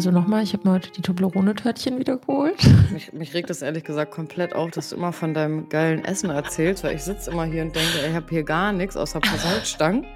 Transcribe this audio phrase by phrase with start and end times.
[0.00, 2.56] Also nochmal, ich habe mir heute die Toblerone-Törtchen wieder geholt.
[2.90, 6.30] Mich, mich regt das ehrlich gesagt komplett auf, dass du immer von deinem geilen Essen
[6.30, 10.06] erzählst, weil ich sitze immer hier und denke, ich habe hier gar nichts außer Salzstangen.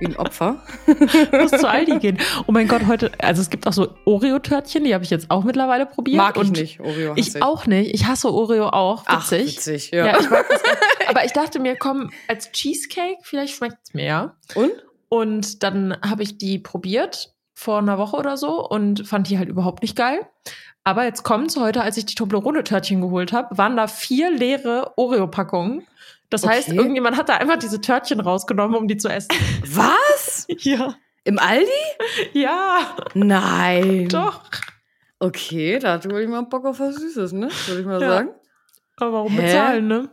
[0.00, 0.62] Wie ein Opfer.
[1.30, 2.16] muss zu Aldi gehen.
[2.46, 5.44] Oh mein Gott, heute, also es gibt auch so Oreo-Törtchen, die habe ich jetzt auch
[5.44, 6.16] mittlerweile probiert.
[6.16, 7.92] Mag ich und nicht, Oreo hasse Ich auch nicht.
[7.94, 9.02] Ich hasse Oreo auch.
[9.04, 9.56] Ach, Witzig.
[9.56, 10.06] witzig, ja.
[10.06, 10.62] Ja, ich mag das.
[11.06, 14.36] Aber ich dachte mir, komm, als Cheesecake, vielleicht schmeckt es mir ja.
[14.54, 14.72] Und?
[15.10, 19.48] Und dann habe ich die probiert vor einer Woche oder so und fand die halt
[19.48, 20.20] überhaupt nicht geil.
[20.84, 25.84] Aber jetzt kommt's heute, als ich die Toblerone-Törtchen geholt habe, waren da vier leere Oreo-Packungen.
[26.30, 26.76] Das heißt, Okay.
[26.78, 29.30] irgendjemand hat da einfach diese Törtchen rausgenommen, um die zu essen.
[29.64, 30.46] Was?
[30.60, 30.94] Ja.
[31.24, 31.66] Im Aldi?
[32.32, 34.08] Ja, Nein.
[34.08, 34.42] doch.
[35.18, 37.48] Okay, da hatte wohl jemand Bock auf was Süßes, ne?
[37.66, 38.08] Würde ich mal Ja.
[38.08, 38.30] sagen.
[38.98, 39.42] Aber warum Hä?
[39.42, 40.08] bezahlen, ne?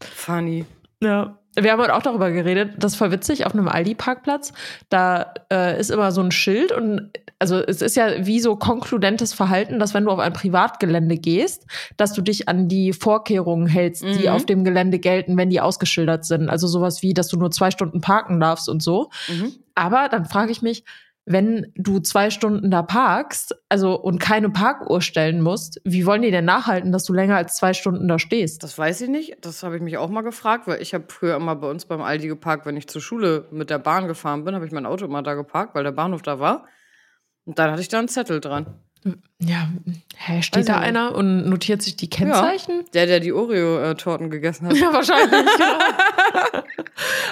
[0.00, 0.64] Funny.
[1.02, 1.38] Ja.
[1.56, 4.52] Wir haben heute auch darüber geredet, das ist voll witzig, auf einem Aldi-Parkplatz,
[4.88, 9.32] da äh, ist immer so ein Schild und also es ist ja wie so konkludentes
[9.34, 14.02] Verhalten, dass wenn du auf ein Privatgelände gehst, dass du dich an die Vorkehrungen hältst,
[14.02, 14.28] die Mhm.
[14.28, 16.48] auf dem Gelände gelten, wenn die ausgeschildert sind.
[16.48, 19.10] Also sowas wie, dass du nur zwei Stunden parken darfst und so.
[19.28, 19.52] Mhm.
[19.74, 20.84] Aber dann frage ich mich,
[21.26, 26.30] wenn du zwei Stunden da parkst, also und keine Parkuhr stellen musst, wie wollen die
[26.30, 28.62] denn nachhalten, dass du länger als zwei Stunden da stehst?
[28.62, 29.36] Das weiß ich nicht.
[29.40, 32.02] Das habe ich mich auch mal gefragt, weil ich habe früher immer bei uns beim
[32.02, 35.06] Aldi geparkt, wenn ich zur Schule mit der Bahn gefahren bin, habe ich mein Auto
[35.06, 36.66] immer da geparkt, weil der Bahnhof da war.
[37.46, 38.83] Und dann hatte ich da einen Zettel dran.
[39.38, 39.68] Ja,
[40.16, 40.88] hä, Weiß steht ich da nicht.
[40.88, 42.84] einer und notiert sich die Kennzeichen?
[42.94, 44.76] Der, der die Oreo-Torten gegessen hat.
[44.78, 45.30] Ja, wahrscheinlich.
[45.56, 46.64] genau.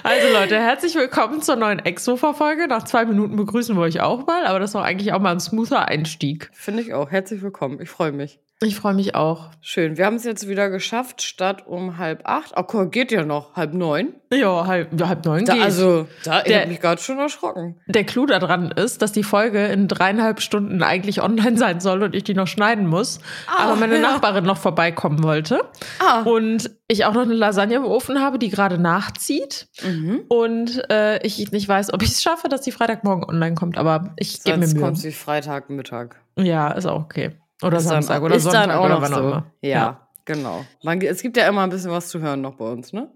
[0.02, 2.68] also Leute, herzlich willkommen zur neuen Exo-Verfolge.
[2.68, 5.40] Nach zwei Minuten begrüßen wir euch auch mal, aber das war eigentlich auch mal ein
[5.40, 6.50] smoother Einstieg.
[6.52, 7.10] Finde ich auch.
[7.10, 7.80] Herzlich willkommen.
[7.80, 8.38] Ich freue mich.
[8.62, 9.50] Ich freue mich auch.
[9.60, 9.96] Schön.
[9.96, 12.52] Wir haben es jetzt wieder geschafft, statt um halb acht.
[12.56, 13.54] Oh, geht ja noch.
[13.56, 14.14] Halb neun.
[14.32, 15.62] Ja, halb, ja, halb neun Da, geht.
[15.62, 17.80] also, da, ich Der- habe mich gerade schon erschrocken.
[17.86, 22.14] Der Clou daran ist, dass die Folge in dreieinhalb Stunden eigentlich online sein soll und
[22.14, 23.20] ich die noch schneiden muss.
[23.46, 24.00] Ah, aber meine ja.
[24.00, 25.60] Nachbarin noch vorbeikommen wollte.
[25.98, 26.22] Ah.
[26.22, 29.66] Und ich auch noch eine Lasagne im Ofen habe, die gerade nachzieht.
[29.84, 30.22] Mhm.
[30.28, 34.14] Und äh, ich nicht weiß, ob ich es schaffe, dass die Freitagmorgen online kommt, aber
[34.16, 34.84] ich gebe mir Sonst Mühe.
[34.84, 36.16] kommt sie Freitagmittag.
[36.38, 37.32] Ja, ist auch okay.
[37.62, 39.22] Oder Ist Samstag dann, oder ist Sonntag dann auch oder noch wann auch so.
[39.28, 39.52] immer.
[39.60, 40.64] Ja, genau.
[40.82, 43.10] Man, es gibt ja immer ein bisschen was zu hören noch bei uns, ne?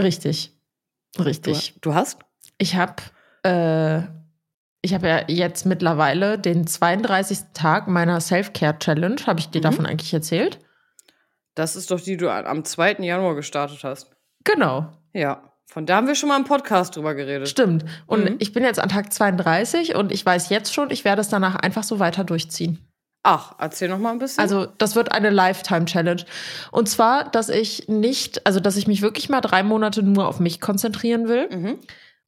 [0.00, 0.56] Richtig.
[1.16, 1.74] Du, Richtig.
[1.80, 2.18] du hast?
[2.58, 2.94] Ich habe
[3.42, 4.02] äh,
[4.82, 7.38] ich habe ja jetzt mittlerweile den 32.
[7.52, 9.16] Tag meiner Self-Care-Challenge.
[9.26, 9.62] Habe ich dir Mhm.
[9.62, 10.58] davon eigentlich erzählt?
[11.54, 12.92] Das ist doch die, die du am 2.
[13.00, 14.10] Januar gestartet hast.
[14.44, 14.86] Genau.
[15.12, 15.42] Ja.
[15.66, 17.48] Von da haben wir schon mal im Podcast drüber geredet.
[17.48, 17.84] Stimmt.
[18.06, 18.36] Und Mhm.
[18.38, 21.56] ich bin jetzt an Tag 32 und ich weiß jetzt schon, ich werde es danach
[21.56, 22.78] einfach so weiter durchziehen.
[23.22, 24.40] Ach, erzähl noch mal ein bisschen.
[24.40, 26.24] Also, das wird eine Lifetime-Challenge.
[26.70, 30.40] Und zwar, dass ich nicht, also, dass ich mich wirklich mal drei Monate nur auf
[30.40, 31.78] mich konzentrieren will mhm.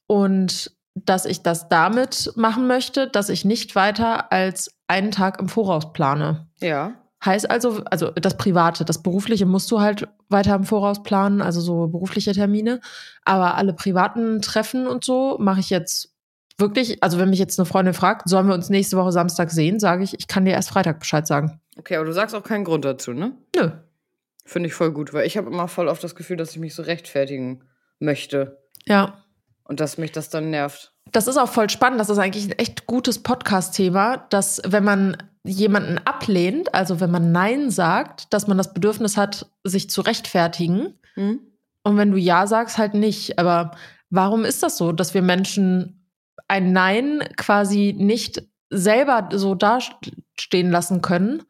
[0.07, 5.49] und dass ich das damit machen möchte, dass ich nicht weiter als einen Tag im
[5.49, 6.49] Voraus plane.
[6.61, 6.93] Ja.
[7.25, 11.61] Heißt also, also das Private, das Berufliche musst du halt weiter im Voraus planen, also
[11.61, 12.81] so berufliche Termine.
[13.25, 16.12] Aber alle privaten Treffen und so mache ich jetzt
[16.59, 19.81] wirklich, also wenn mich jetzt eine Freundin fragt, sollen wir uns nächste Woche Samstag sehen,
[19.81, 21.61] sage ich, ich kann dir erst Freitag Bescheid sagen.
[21.79, 23.33] Okay, aber du sagst auch keinen Grund dazu, ne?
[23.57, 23.71] Nö.
[24.45, 26.75] Finde ich voll gut, weil ich habe immer voll oft das Gefühl, dass ich mich
[26.75, 27.63] so rechtfertigen
[28.01, 29.23] möchte Ja.
[29.65, 30.93] und dass mich das dann nervt.
[31.13, 32.01] Das ist auch voll spannend.
[32.01, 37.33] Das ist eigentlich ein echt gutes Podcast-Thema, dass wenn man jemanden ablehnt, also wenn man
[37.33, 40.95] Nein sagt, dass man das Bedürfnis hat, sich zu rechtfertigen.
[41.15, 41.41] Hm?
[41.83, 43.39] Und wenn du Ja sagst, halt nicht.
[43.39, 43.73] Aber
[44.11, 46.02] warum ist das so, dass wir Menschen
[46.49, 51.43] ein Nein quasi nicht selber so dastehen lassen können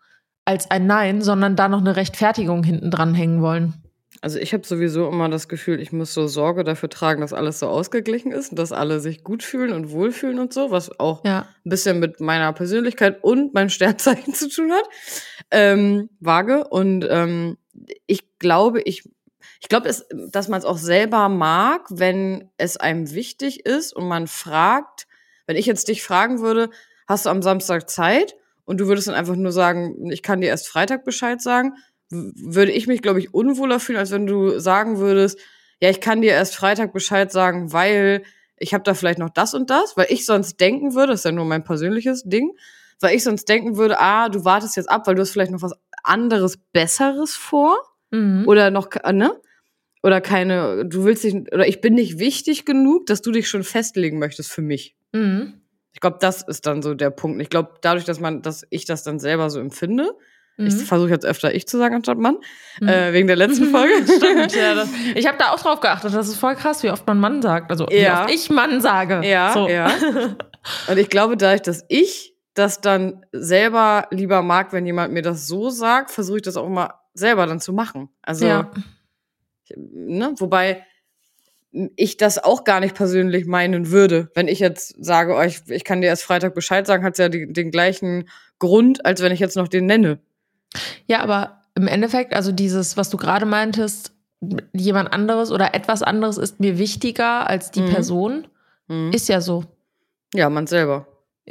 [0.44, 3.75] als ein Nein, sondern da noch eine Rechtfertigung hinten dran hängen wollen?
[4.20, 7.59] Also ich habe sowieso immer das Gefühl, ich muss so Sorge dafür tragen, dass alles
[7.59, 11.25] so ausgeglichen ist und dass alle sich gut fühlen und wohlfühlen und so, was auch
[11.25, 11.47] Ja.
[11.64, 14.84] ein bisschen mit meiner Persönlichkeit und meinem Sternzeichen zu tun hat.
[15.50, 16.69] Ähm, vage.
[16.69, 17.56] Und ähm,
[18.06, 19.09] ich glaube, ich,
[19.62, 24.26] ich glaube, dass man es auch selber mag, wenn es einem wichtig ist und man
[24.26, 25.06] fragt,
[25.47, 26.69] wenn ich jetzt dich fragen würde,
[27.06, 28.35] hast du am Samstag Zeit?
[28.64, 31.75] Und du würdest dann einfach nur sagen, ich kann dir erst Freitag Bescheid sagen,
[32.11, 35.38] würde ich mich, glaube ich, unwohler fühlen, als wenn du sagen würdest,
[35.81, 38.25] ja, ich kann dir erst Freitag Bescheid sagen, weil
[38.56, 41.25] ich habe da vielleicht noch das und das, weil ich sonst denken würde, das ist
[41.25, 42.50] ja nur mein persönliches Ding,
[43.00, 45.62] weil ich sonst denken würde, ah, du wartest jetzt ab, weil du hast vielleicht noch
[45.62, 47.79] was anderes, Besseres vor
[48.12, 48.47] Mhm.
[48.47, 49.41] oder noch, ne?
[50.02, 53.62] Oder keine, du willst dich, oder ich bin nicht wichtig genug, dass du dich schon
[53.62, 54.96] festlegen möchtest für mich.
[55.12, 55.54] Mhm.
[55.94, 57.40] Ich glaube, das ist dann so der Punkt.
[57.43, 60.10] Ich glaube, dadurch, dass man, dass ich das dann selber so empfinde,
[60.58, 60.66] Mhm.
[60.66, 62.37] ich versuche jetzt öfter ich zu sagen anstatt Mann,
[62.81, 62.88] Mhm.
[62.88, 63.93] äh, wegen der letzten Folge.
[64.16, 64.75] Stimmt, ja.
[64.75, 66.12] Das, ich habe da auch drauf geachtet.
[66.12, 67.70] Das ist voll krass, wie oft man Mann sagt.
[67.70, 68.25] Also wie Ja.
[68.25, 69.22] oft ich Mann sage.
[69.26, 69.66] Ja, so.
[69.69, 69.90] ja.
[70.88, 75.46] Und ich glaube, dadurch, dass ich das dann selber lieber mag, wenn jemand mir das
[75.46, 78.10] so sagt, versuche ich das auch mal selber dann zu machen.
[78.20, 78.70] Also, Ja.
[79.77, 80.85] Ne, wobei
[81.97, 84.31] ich das auch gar nicht persönlich meinen würde.
[84.35, 87.19] Wenn ich jetzt sage, oh, ich, ich kann dir erst Freitag Bescheid sagen, hat es
[87.19, 88.29] ja die, den gleichen
[88.59, 90.19] Grund, als wenn ich jetzt noch den nenne.
[91.07, 94.13] Ja, aber im Endeffekt, also dieses, was du gerade meintest,
[94.75, 97.91] jemand anderes oder etwas anderes ist mir wichtiger als die Mhm.
[97.91, 98.47] Person,
[98.89, 99.11] Mhm.
[99.15, 99.65] ist ja so.
[100.35, 101.07] Ja, man selber.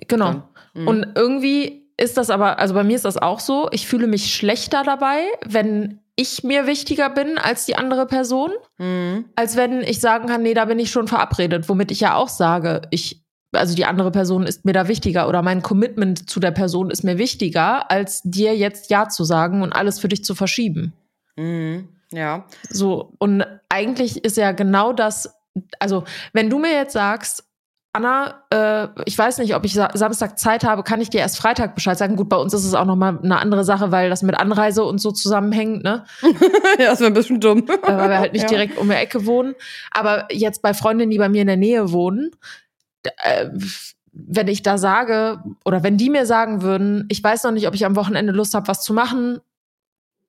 [0.07, 0.43] Genau.
[0.75, 0.87] Mhm.
[0.87, 4.33] Und irgendwie ist das aber, also bei mir ist das auch so, ich fühle mich
[4.33, 9.25] schlechter dabei, wenn ich mir wichtiger bin als die andere Person, Mhm.
[9.35, 12.29] als wenn ich sagen kann, nee, da bin ich schon verabredet, womit ich ja auch
[12.29, 16.51] sage, ich, also die andere Person ist mir da wichtiger oder mein Commitment zu der
[16.51, 20.35] Person ist mir wichtiger, als dir jetzt Ja zu sagen und alles für dich zu
[20.35, 20.93] verschieben.
[21.37, 21.87] Mhm.
[22.11, 22.45] Ja.
[22.69, 25.33] So, und eigentlich ist ja genau das,
[25.79, 26.03] also
[26.33, 27.45] wenn du mir jetzt sagst,
[27.93, 31.37] Anna, äh, ich weiß nicht, ob ich sa Samstag Zeit habe, kann ich dir erst
[31.37, 32.15] Freitag Bescheid sagen.
[32.15, 34.99] Gut, bei uns ist es auch nochmal eine andere Sache, weil das mit Anreise und
[34.99, 36.05] so zusammenhängt, ne?
[36.79, 37.67] ja, das wäre ein bisschen dumm.
[37.67, 38.47] Äh, weil wir halt nicht Ja.
[38.49, 39.55] direkt um die Ecke wohnen.
[39.91, 42.31] Aber jetzt bei Freundinnen, die bei mir in der Nähe wohnen,
[43.23, 43.49] äh,
[44.13, 47.73] wenn ich da sage, oder wenn die mir sagen würden, ich weiß noch nicht, ob
[47.75, 49.39] ich am Wochenende Lust habe, was zu machen,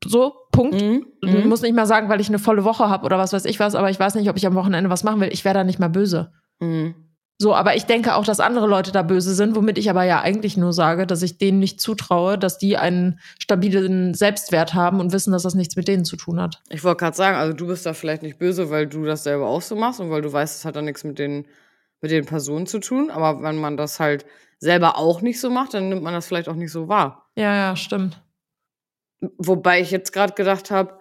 [0.05, 0.81] so, Punkt.
[0.83, 1.07] Mhm.
[1.23, 1.49] Ich Mhm.
[1.49, 3.77] muss nicht mal sagen, weil ich eine volle Woche habe oder was weiß ich was,
[3.77, 5.29] aber ich weiß nicht, ob ich am Wochenende was machen will.
[5.33, 6.33] Ich wäre da nicht mal böse.
[6.59, 6.95] Mhm.
[7.43, 10.21] So, aber ich denke auch, dass andere Leute da böse sind, womit ich aber ja
[10.21, 15.13] eigentlich nur sage, dass ich denen nicht zutraue, dass die einen stabilen Selbstwert haben und
[15.13, 16.63] wissen, dass das nichts mit denen zu tun hat.
[16.71, 19.49] Ich wollte gerade sagen, also du bist da vielleicht nicht böse, weil du das selber
[19.49, 21.49] auch so machst und weil du weißt, es hat dann nichts mit den,
[22.01, 23.11] mit den Personen zu tun.
[23.11, 24.25] Aber wenn man das halt
[24.61, 27.29] selber auch nicht so macht, dann nimmt man das vielleicht auch nicht so wahr.
[27.35, 28.23] Ja, ja, stimmt.
[29.37, 30.97] Wobei ich jetzt gerade gedacht habe,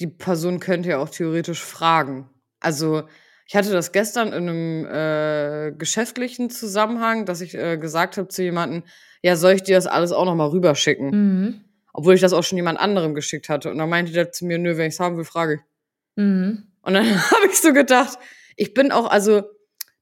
[0.00, 2.28] die Person könnte ja auch theoretisch fragen.
[2.58, 3.04] Also
[3.46, 8.42] ich hatte das gestern in einem äh, geschäftlichen Zusammenhang, dass ich äh, gesagt habe zu
[8.42, 8.84] jemandem,
[9.22, 11.10] ja, soll ich dir das alles auch nochmal rüberschicken?
[11.10, 11.60] Mhm.
[11.92, 13.70] Obwohl ich das auch schon jemand anderem geschickt hatte.
[13.70, 15.60] Und dann meinte der zu mir, nö, wenn ich es haben will, frage ich.
[16.16, 16.64] Mhm.
[16.82, 18.18] Und dann habe ich so gedacht,
[18.56, 19.42] ich bin auch, also,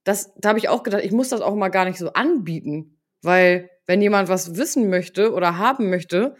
[0.05, 2.99] das, da habe ich auch gedacht, ich muss das auch mal gar nicht so anbieten.
[3.23, 6.37] Weil, wenn jemand was wissen möchte oder haben möchte,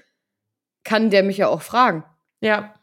[0.85, 2.05] kann der mich ja auch fragen
[2.41, 2.75] Ja,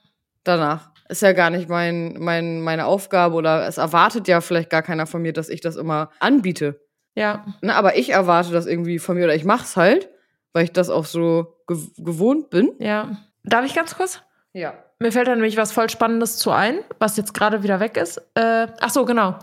[0.44, 0.92] danach.
[1.09, 5.07] Ist ja gar nicht mein, mein, meine Aufgabe oder es erwartet ja vielleicht gar keiner
[5.07, 6.79] von mir, dass ich das immer anbiete.
[7.15, 7.45] ja.
[7.61, 10.09] Ne, aber ich erwarte das irgendwie von mir oder ich mach's halt,
[10.53, 12.71] weil ich das auch so gew gewohnt bin.
[12.79, 13.17] Ja.
[13.44, 14.21] Darf ich ganz kurz?
[14.53, 14.73] Ja.
[15.00, 18.17] Mir fällt da nämlich was voll Spannendes zu ein, was jetzt gerade wieder weg ist.
[18.35, 19.39] Äh, ach so, genau.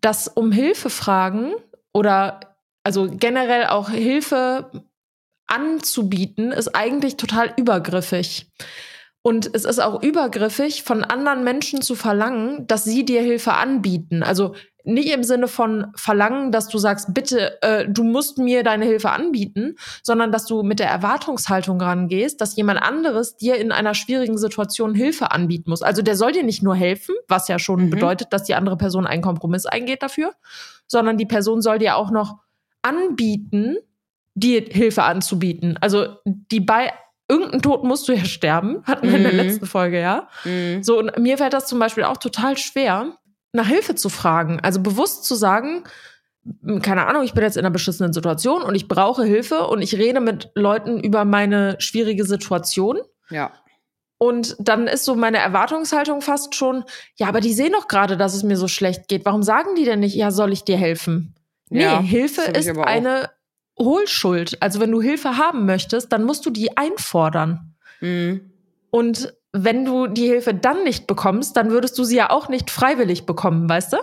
[0.00, 1.54] Das um Hilfe fragen
[1.92, 2.40] oder
[2.84, 4.70] also generell auch Hilfe
[5.46, 8.46] anzubieten, ist eigentlich total übergriffig.
[9.24, 14.22] Und es ist auch übergriffig, von anderen Menschen zu verlangen, dass sie dir Hilfe anbieten.
[14.24, 14.54] Also
[14.84, 19.10] nicht im Sinne von verlangen, dass du sagst, bitte, äh, du musst mir deine Hilfe
[19.10, 24.38] anbieten, sondern dass du mit der Erwartungshaltung rangehst, dass jemand anderes dir in einer schwierigen
[24.38, 25.82] Situation Hilfe anbieten muss.
[25.82, 27.90] Also der soll dir nicht nur helfen, was ja schon Mhm.
[27.90, 30.32] bedeutet, dass die andere Person einen Kompromiss eingeht dafür,
[30.88, 32.38] sondern die Person soll dir auch noch
[32.82, 33.76] anbieten,
[34.34, 35.78] dir Hilfe anzubieten.
[35.80, 36.90] Also die bei
[37.28, 39.38] irgendeinem Tod musst du ja sterben, hatten wir in der Mhm.
[39.38, 40.28] letzten Folge, ja.
[40.44, 40.82] Mhm.
[40.82, 43.16] So, und mir fällt das zum Beispiel auch total schwer,
[43.52, 44.60] nach Hilfe zu fragen.
[44.62, 45.84] Also bewusst zu sagen,
[46.62, 49.82] m, keine Ahnung, ich bin jetzt in einer beschissenen Situation und ich brauche Hilfe und
[49.82, 52.98] ich rede mit Leuten über meine schwierige Situation.
[53.30, 53.52] Ja.
[54.18, 56.84] Und dann ist so meine Erwartungshaltung fast schon,
[57.16, 59.24] ja, aber die sehen doch gerade, dass es mir so schlecht geht.
[59.24, 61.34] Warum sagen die denn nicht, ja, soll ich dir helfen?
[61.70, 63.30] Nee, Ja, Hilfe ist eine
[63.78, 64.60] Hohlschuld.
[64.62, 67.74] Also wenn du Hilfe haben möchtest, dann musst du die einfordern.
[68.00, 68.52] Mhm.
[68.90, 72.70] Und wenn du die Hilfe dann nicht bekommst, dann würdest du sie ja auch nicht
[72.70, 73.96] freiwillig bekommen, weißt du?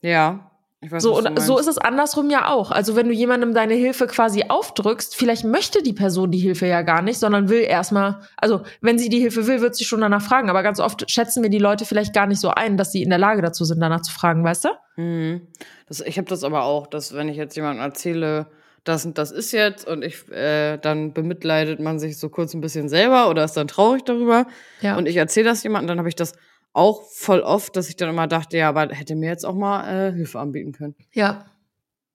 [0.00, 0.44] Ja.
[0.80, 2.70] Ich weiß, So, und so ist es andersrum ja auch.
[2.70, 6.82] Also wenn du jemandem deine Hilfe quasi aufdrückst, vielleicht möchte die Person die Hilfe ja
[6.82, 10.22] gar nicht, sondern will erstmal, also wenn sie die Hilfe will, wird sie schon danach
[10.22, 10.50] fragen.
[10.50, 13.10] Aber ganz oft schätzen wir die Leute vielleicht gar nicht so ein, dass sie in
[13.10, 14.68] der Lage dazu sind, danach zu fragen, weißt du?
[15.02, 15.48] Mhm.
[15.88, 18.46] Das, ich habe das aber auch, dass wenn ich jetzt jemandem erzähle,
[18.84, 22.60] das und das ist jetzt und ich äh, dann bemitleidet man sich so kurz ein
[22.60, 24.46] bisschen selber oder ist dann traurig darüber
[24.80, 24.96] Ja.
[24.96, 26.32] und ich erzähle das jemandem, dann habe ich das
[26.72, 30.08] auch voll oft, dass ich dann immer dachte, ja, aber hätte mir jetzt auch mal
[30.08, 30.94] äh, Hilfe anbieten können.
[31.12, 31.44] ja.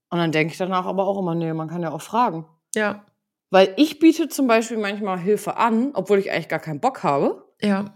[0.09, 2.45] Und dann denke ich danach aber auch immer, nee, man kann ja auch fragen.
[2.75, 3.03] Ja.
[3.49, 7.43] Weil ich biete zum Beispiel manchmal Hilfe an, obwohl ich eigentlich gar keinen Bock habe
[7.59, 7.95] Ja.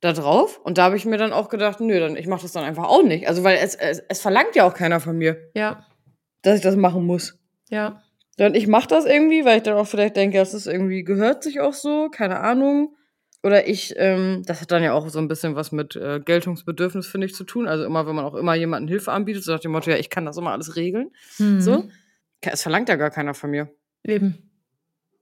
[0.00, 0.60] da drauf.
[0.62, 2.84] Und da habe ich mir dann auch gedacht, nö, dann ich mache das dann einfach
[2.84, 3.26] auch nicht.
[3.28, 5.84] Also weil es, es, es verlangt ja auch keiner von mir, Ja.
[6.42, 7.36] dass ich das machen muss.
[7.68, 8.00] Ja.
[8.38, 11.42] Und ich mache das irgendwie, weil ich dann auch vielleicht denke, das ist irgendwie, gehört
[11.42, 12.94] sich auch so, keine Ahnung.
[13.42, 17.06] Oder ich, ähm, das hat dann ja auch so ein bisschen was mit äh, Geltungsbedürfnis,
[17.06, 17.68] finde ich, zu tun.
[17.68, 20.10] Also immer, wenn man auch immer jemandem Hilfe anbietet, so nach dem Motto, ja, ich
[20.10, 21.10] kann das immer alles regeln.
[21.38, 21.60] Mhm.
[21.60, 21.88] So.
[22.40, 23.70] Es verlangt ja gar keiner von mir.
[24.04, 24.50] Eben.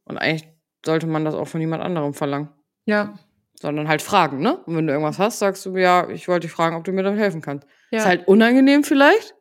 [0.04, 0.48] Und eigentlich
[0.84, 2.48] sollte man das auch von jemand anderem verlangen.
[2.84, 3.18] Ja.
[3.60, 4.58] Sondern halt fragen, ne?
[4.66, 7.02] Und wenn du irgendwas hast, sagst du, ja, ich wollte dich fragen, ob du mir
[7.02, 7.66] damit helfen kannst.
[7.90, 8.00] Ja.
[8.00, 9.34] Ist halt unangenehm vielleicht,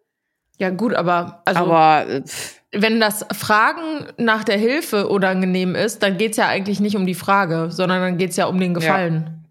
[0.58, 6.04] Ja, gut, aber also aber äh, pff, wenn das Fragen nach der Hilfe unangenehm ist,
[6.04, 9.46] dann geht's ja eigentlich nicht um die Frage, sondern dann geht's ja um den Gefallen.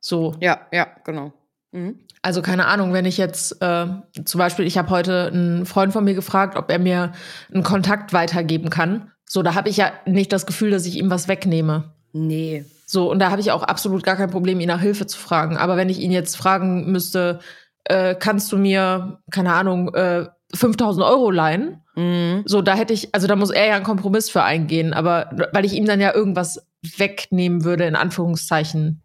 [0.00, 0.34] So.
[0.40, 1.32] ja, ja, genau.
[1.72, 1.98] Mhm.
[2.22, 3.86] Also keine Ahnung, wenn ich jetzt äh,
[4.24, 7.12] zum Beispiel, ich habe heute einen Freund von mir gefragt, ob er mir
[7.52, 9.12] einen Kontakt weitergeben kann.
[9.24, 11.92] So, da habe ich ja nicht das Gefühl, dass ich ihm was wegnehme.
[12.12, 12.64] Nee.
[12.86, 15.56] So, und da habe ich auch absolut gar kein Problem, ihn nach Hilfe zu fragen.
[15.56, 17.40] Aber wenn ich ihn jetzt fragen müsste,
[17.84, 21.80] äh, kannst du mir, keine Ahnung, äh, 5000 Euro leihen?
[21.94, 22.42] Mhm.
[22.46, 25.64] So, da hätte ich, also da muss er ja einen Kompromiss für eingehen, aber weil
[25.64, 29.02] ich ihm dann ja irgendwas wegnehmen würde, in Anführungszeichen.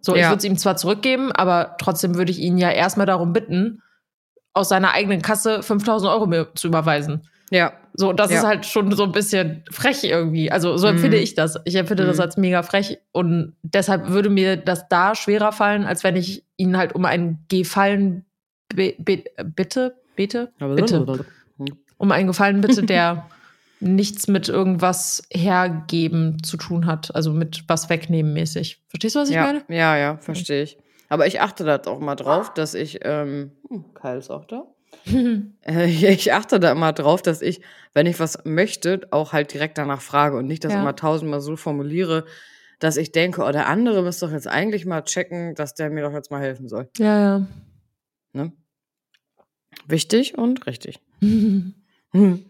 [0.00, 0.28] So, ich Ja.
[0.30, 3.80] würde es ihm zwar zurückgeben, aber trotzdem würde ich ihn ja erstmal darum bitten,
[4.54, 7.22] aus seiner eigenen Kasse 5000 Euro mir zu überweisen.
[7.50, 7.72] Ja.
[7.94, 8.38] So, das Ja.
[8.38, 10.50] ist halt schon so ein bisschen frech irgendwie.
[10.50, 11.22] Also so empfinde Mhm.
[11.22, 11.58] ich das.
[11.64, 12.22] Ich empfinde das Mhm.
[12.22, 16.76] als mega frech und deshalb würde mir das da schwerer fallen, als wenn ich ihn
[16.76, 18.24] halt um einen Gefallen
[18.74, 21.24] bitte, bitte, bitte,
[21.98, 23.28] um einen Gefallen bitte, der
[23.80, 28.82] nichts mit irgendwas hergeben zu tun hat, also mit was wegnehmen mäßig.
[28.88, 29.62] Verstehst du, was ich Ja, meine?
[29.68, 30.78] ja, ja, verstehe ich.
[31.08, 34.64] Aber ich achte da auch mal drauf, dass ich, ähm, hm, Kyle ist auch da.
[35.66, 37.60] Ich achte da immer drauf, dass ich,
[37.94, 40.80] wenn ich was möchte, auch halt direkt danach frage und nicht das Ja.
[40.80, 42.24] immer tausendmal so formuliere,
[42.78, 46.02] dass ich denke, oh, der andere müsste doch jetzt eigentlich mal checken, dass der mir
[46.02, 46.88] doch jetzt mal helfen soll.
[46.98, 47.46] ja, ja.
[48.32, 48.52] Ne?
[49.86, 50.98] Wichtig und richtig.
[51.20, 51.72] wieder.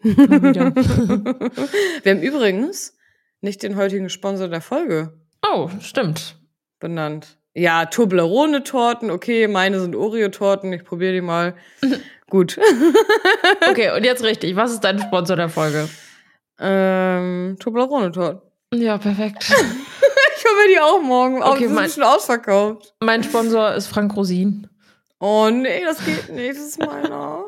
[2.03, 2.97] Wir haben übrigens
[3.41, 5.13] nicht den heutigen Sponsor der Folge
[5.47, 6.37] oh, stimmt.
[6.81, 7.39] benannt.
[7.55, 11.55] Ja, Toblerone-Torten, okay, meine sind Oreo-Torten, ich probiere die mal.
[12.31, 12.59] Gut.
[13.69, 14.57] Okay, und jetzt richtig.
[14.57, 15.89] Was ist dein Sponsor der Folge?
[16.59, 18.41] ähm, Toblerone-Torten.
[18.75, 19.45] Ja, perfekt.
[19.45, 21.43] Ich hole mir die auch morgen.
[21.43, 22.95] Oh, Okay, die sind mein- schon ausverkauft.
[23.01, 24.67] Mein Sponsor ist Frank Rosin.
[25.25, 27.45] Oh nee, das geht nicht, das ist meiner.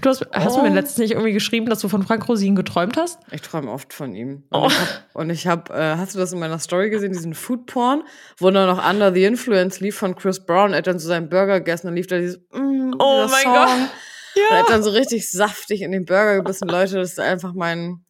[0.00, 0.62] Du hast, hast du Oh.
[0.62, 3.18] mir letztens nicht irgendwie geschrieben, dass du von Frank Rosin geträumt hast?
[3.30, 4.44] Ich träume oft von ihm.
[4.48, 4.66] Und Oh.
[4.68, 7.66] ich hab, und ich hab, äh, hast du das in meiner Story gesehen, diesen Food
[7.66, 8.04] Porn,
[8.38, 11.28] wo dann noch Under the Influence lief von Chris Brown, er hat dann so seinen
[11.28, 13.52] Burger gegessen und lief da dieses, mm, Oh mein Song.
[13.52, 13.68] Gott.
[13.68, 16.68] Und er hat dann so richtig saftig in den Burger gebissen.
[16.68, 18.02] Leute, das ist einfach mein,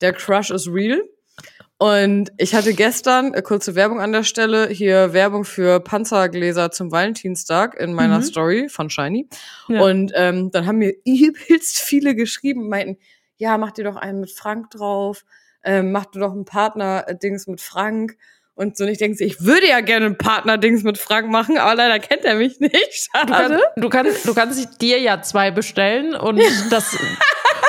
[0.00, 1.02] der Crush ist real.
[1.78, 6.90] Und ich hatte gestern, äh, kurze Werbung an der Stelle, hier Werbung für Panzergläser zum
[6.90, 8.22] Valentinstag in meiner Mhm.
[8.22, 9.28] Story von Shiny.
[9.68, 9.82] Ja.
[9.82, 12.96] Und ähm, dann haben mir übelst viele geschrieben, meinten,
[13.36, 15.24] ja, mach dir doch einen mit Frank drauf,
[15.62, 18.16] ähm, mach dir doch ein Partner-Dings mit Frank.
[18.54, 21.74] Und so, und ich denke, ich würde ja gerne ein Partner-Dings mit Frank machen, aber
[21.74, 22.72] leider kennt er mich nicht.
[23.12, 23.32] Du, Schade.
[23.32, 26.40] kannst, du, kannst, du kannst dir ja zwei bestellen und
[26.70, 26.96] das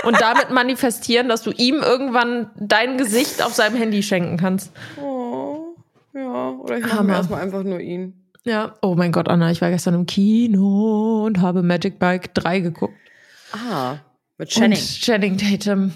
[0.07, 4.71] und damit manifestieren, dass du ihm irgendwann dein Gesicht auf seinem Handy schenken kannst.
[5.01, 5.75] Oh,
[6.13, 6.49] ja.
[6.51, 8.23] Oder ich mache mir erstmal einfach nur ihn.
[8.43, 8.75] Ja.
[8.81, 12.95] Oh mein Gott, Anna, ich war gestern im Kino und habe Magic Bike 3 geguckt.
[13.51, 13.97] Ah,
[14.37, 14.79] mit Channing.
[14.79, 15.93] Und Channing Tatum.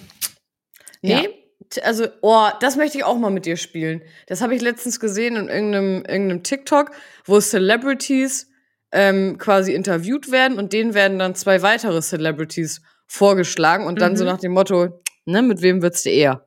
[1.01, 1.29] Nee,
[1.73, 1.83] Ja.
[1.83, 4.01] also, oh, das möchte ich auch mal mit dir spielen.
[4.27, 6.91] Das habe ich letztens gesehen in irgendeinem, irgendeinem TikTok,
[7.25, 8.49] wo Celebrities
[8.91, 14.17] ähm, quasi interviewt werden und denen werden dann zwei weitere Celebrities vorgeschlagen und dann Mhm.
[14.17, 16.45] so nach dem Motto, ne, mit wem würdest du eher?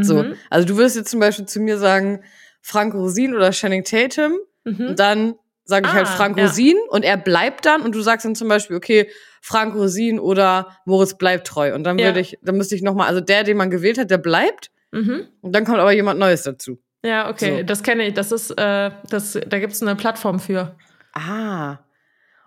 [0.00, 0.22] So.
[0.22, 0.34] Mhm.
[0.50, 2.22] Also du würdest jetzt zum Beispiel zu mir sagen,
[2.62, 4.34] Frank Rosin oder Channing Tatum
[4.66, 4.86] Mhm.
[4.88, 5.34] Und dann
[5.66, 6.44] sage ich halt Ah, Frank ja.
[6.46, 9.10] Rosin und er bleibt dann und du sagst dann zum Beispiel, okay,
[9.42, 11.74] Frank Rosin oder Moritz bleibt treu.
[11.74, 12.06] Und dann Ja.
[12.06, 15.26] würde ich, dann müsste ich nochmal, also der, den man gewählt hat, der bleibt Mhm.
[15.42, 16.78] und dann kommt aber jemand Neues dazu.
[17.04, 17.62] Ja, okay, So.
[17.64, 18.14] das kenne ich.
[18.14, 20.76] Das ist, äh, das, da gibt es eine Plattform für.
[21.12, 21.78] Ah.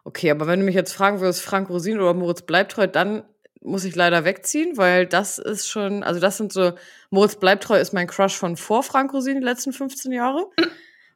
[0.04, 3.24] Okay, aber wenn du mich jetzt fragen würdest, Frank Rosin oder Moritz bleibt treu, dann
[3.62, 6.74] muss ich leider wegziehen, weil das ist schon, also das sind so,
[7.10, 10.50] Moritz bleibt treu ist mein Crush von vor Frank Rosin die letzten 15 Jahre.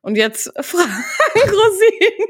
[0.02, 0.90] Und jetzt Frank
[1.36, 2.26] Rosin.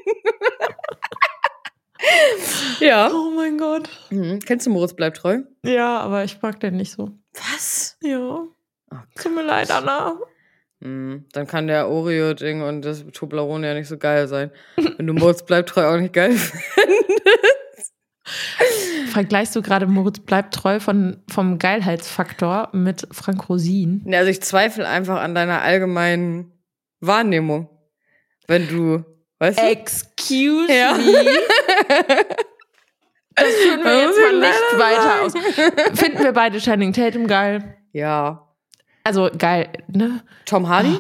[2.80, 3.10] ja.
[3.12, 3.89] Oh mein Gott.
[4.10, 4.39] Mhm.
[4.39, 5.39] Kennst du Moritz bleibt treu?
[5.63, 7.12] Ja, aber ich mag den nicht so.
[7.34, 7.98] Was?
[8.01, 8.20] Ja.
[8.20, 10.20] Oh, Tut mir leid, Anna.
[10.80, 11.25] Mhm.
[11.32, 14.51] Dann kann der Oreo-Ding und das Toblerone ja nicht so geil sein.
[14.75, 17.50] Wenn du Moritz bleibt treu auch nicht geil findest.
[19.11, 24.03] Vergleichst du gerade Moritz bleibt treu von, vom Geilheitsfaktor mit Frank Rosin?
[24.13, 26.51] Also ich zweifle einfach an deiner allgemeinen
[27.01, 27.69] Wahrnehmung.
[28.47, 29.03] Wenn du,
[29.39, 29.63] weißt du?
[29.63, 30.93] Excuse Ja.
[30.93, 31.25] me.
[33.33, 35.97] Das führen wir Muss jetzt mal nicht weiter aus.
[36.00, 37.75] Finden wir beide Channing Tatum geil?
[37.93, 38.47] Ja.
[39.03, 40.21] Also geil, ne?
[40.45, 41.00] Tom Hardy?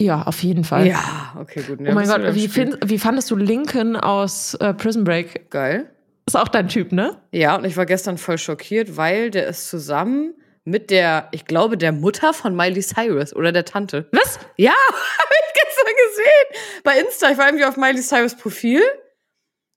[0.00, 0.86] Ja, auf jeden Fall.
[0.86, 1.78] Ja, okay, gut.
[1.80, 5.50] Oh mein Gott, wie, find, wie fandest du Lincoln aus äh, Prison Break?
[5.50, 5.90] Geil.
[6.28, 7.20] Ist auch dein Typ, ne?
[7.32, 11.76] Ja, und ich war gestern voll schockiert, weil der ist zusammen mit der, ich glaube,
[11.78, 14.08] der Mutter von Miley Cyrus oder der Tante.
[14.12, 14.38] Was?
[14.56, 16.82] Ja, habe ich gestern gesehen.
[16.84, 17.30] Bei Insta.
[17.30, 18.82] Ich war irgendwie auf Miley Cyrus Profil.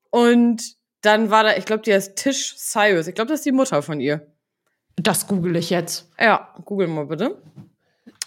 [0.10, 0.62] Und
[1.02, 3.08] dann war da, ich glaube, die heißt Tish Cyrus.
[3.08, 4.28] Ich glaube, das ist die Mutter von ihr.
[4.98, 6.10] Das google ich jetzt.
[6.20, 7.42] Ja, google mal bitte.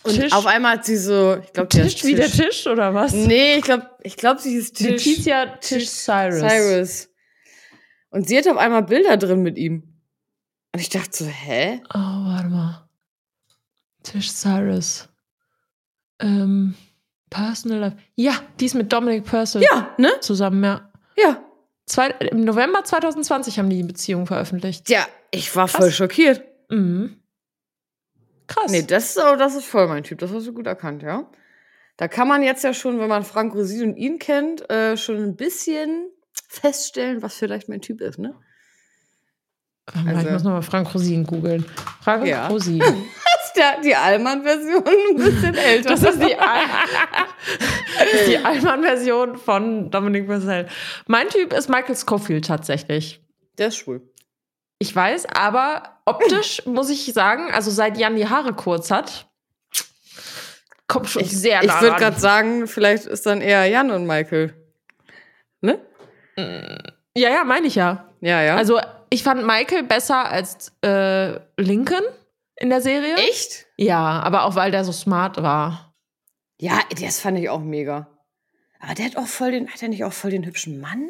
[0.02, 2.94] Und Tisch- auf einmal hat sie so, ich glaube, heißt Tisch wie der Tisch oder
[2.94, 3.12] was?
[3.12, 6.40] Nee, ich glaube, ich glaube, sie ist Tish Letizia Tisch Cyrus.
[6.40, 7.08] Cyrus.
[8.14, 9.82] Und sie hat auf einmal Bilder drin mit ihm.
[10.72, 11.82] Und ich dachte so, hä?
[11.92, 12.88] Oh, warte mal.
[14.04, 15.08] Tisch Cyrus.
[16.20, 16.74] Ähm,
[17.30, 17.96] Personal Life.
[18.14, 20.12] Ja, die ist mit Dominic Purcell Ja, ne?
[20.20, 20.92] zusammen, ja.
[21.16, 21.42] Ja.
[21.86, 24.88] Zwei, Im November 2020 haben die die Beziehung veröffentlicht.
[24.88, 25.96] Ja, ich war voll Krass.
[25.96, 26.42] schockiert.
[26.70, 27.20] Mhm.
[28.46, 28.70] Krass.
[28.70, 30.18] Nee, das ist, auch- das ist voll mein Typ.
[30.20, 31.28] Das hast du gut erkannt, ja.
[31.96, 35.16] Da kann man jetzt ja schon, wenn man Frank Rosin und ihn kennt, äh, schon
[35.16, 36.10] ein bisschen
[36.48, 38.34] feststellen, was vielleicht mein Typ ist, ne?
[39.94, 41.64] Mal, ich also- muss nochmal Frank Rosin googeln.
[42.02, 42.48] Frank Ja.
[42.48, 42.78] Rosin.
[42.78, 42.88] Das
[43.76, 45.90] ist die Allmann-Version ein bisschen älter.
[45.90, 46.58] Das ist die, Al
[48.28, 50.68] die Allmann-Version von Dominic Purcell.
[51.06, 53.20] Mein Typ ist Michael Scofield tatsächlich.
[53.58, 54.00] Der ist schwul.
[54.78, 59.28] Ich weiß, aber optisch muss ich sagen, also seit Jan die Haare kurz hat,
[60.88, 62.00] kommt schon Ich, sehr ich nah würde ran.
[62.00, 64.54] gerade sagen, vielleicht ist dann eher Jan und Michael.
[65.60, 65.78] Ne?
[66.36, 68.08] Ja, ja, meine ich ja.
[68.20, 68.56] Ja, ja.
[68.56, 72.02] Also ich fand Michael besser als äh, Lincoln
[72.56, 73.14] in der Serie.
[73.16, 73.66] echt?
[73.76, 75.94] Ja, aber auch weil der so smart war.
[76.60, 78.08] Ja, das fand ich auch mega.
[78.80, 81.08] Aber der hat auch voll den, hat er nicht auch voll den hübschen Mann?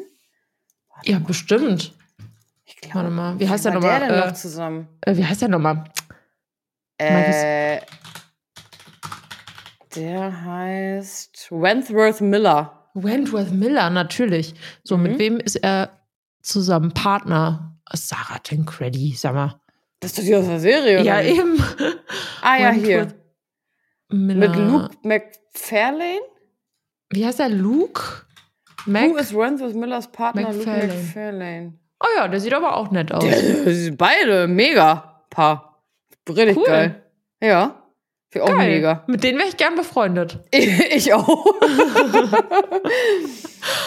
[1.03, 1.93] Ja, bestimmt.
[2.63, 2.95] Ich glaube.
[2.95, 3.99] Warte mal, wie heißt der nochmal?
[3.99, 4.87] der Äh, noch zusammen?
[5.01, 5.83] Äh, wie heißt der nochmal?
[6.97, 7.81] Äh,
[9.95, 12.84] der heißt Wentworth Miller.
[12.95, 14.53] Wentworth Miller, natürlich.
[14.83, 15.03] So, Mhm.
[15.03, 15.91] mit wem ist er
[16.41, 16.91] zusammen?
[16.93, 17.77] Partner?
[17.93, 19.59] Sarah Tancredi, sag mal.
[19.99, 21.23] Das ist doch die aus der Serie, Ja, oder?
[21.23, 21.37] nicht?
[21.39, 21.63] eben.
[22.41, 22.97] Ah, ja, hier.
[22.99, 23.15] Wentworth
[24.09, 24.49] Miller.
[24.49, 26.19] Mit Luke McFarlane?
[27.11, 27.49] Wie heißt er?
[27.49, 28.01] Luke?
[28.87, 29.09] Mac?
[29.11, 30.43] Who is Wentworth Millers Partner?
[30.51, 30.81] McFarlane.
[30.87, 31.73] Luke McFarlane.
[32.01, 33.23] oh ja, der sieht aber auch nett aus.
[33.65, 35.83] Sind beide mega Paar.
[36.29, 36.65] Richtig Cool.
[36.65, 37.03] geil.
[37.41, 37.83] Ja.
[38.35, 38.75] Ich auch Geil.
[38.75, 39.03] mega.
[39.07, 40.39] Mit denen wäre ich gern befreundet.
[40.53, 41.45] Ich auch.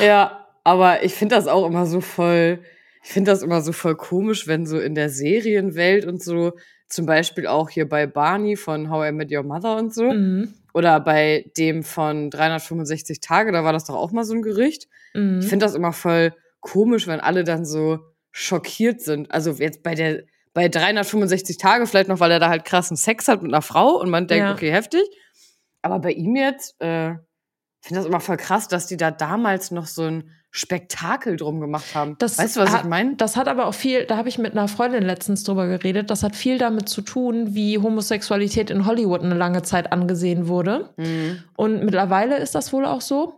[0.00, 2.60] ja, aber ich finde das auch immer so voll,
[3.02, 6.52] ich finde das immer so voll komisch, wenn so in der Serienwelt und so,
[6.88, 10.54] zum Beispiel auch hier bei Barney von How I Met Your Mother und so, Mhm.
[10.74, 14.88] oder bei dem von 365 Tage, da war das doch auch mal so ein Gericht.
[15.14, 15.40] Mhm.
[15.40, 17.98] Ich finde das immer voll komisch, wenn alle dann so
[18.30, 19.30] schockiert sind.
[19.30, 20.24] Also jetzt bei der,
[20.58, 23.90] bei 365 Tage vielleicht noch, weil er da halt krassen Sex hat mit einer Frau
[24.00, 24.52] und man denkt, Ja.
[24.52, 25.02] okay, heftig.
[25.82, 29.70] Aber bei ihm jetzt, äh, ich finde das immer voll krass, dass die da damals
[29.70, 32.16] noch so ein Spektakel drum gemacht haben.
[32.18, 33.14] Das weißt du, was hat, ich meine?
[33.14, 36.24] Das hat aber auch viel, da habe ich mit einer Freundin letztens drüber geredet, das
[36.24, 40.90] hat viel damit zu tun, wie Homosexualität in Hollywood eine lange Zeit angesehen wurde.
[40.96, 41.44] Mhm.
[41.56, 43.37] Und mittlerweile ist das wohl auch so,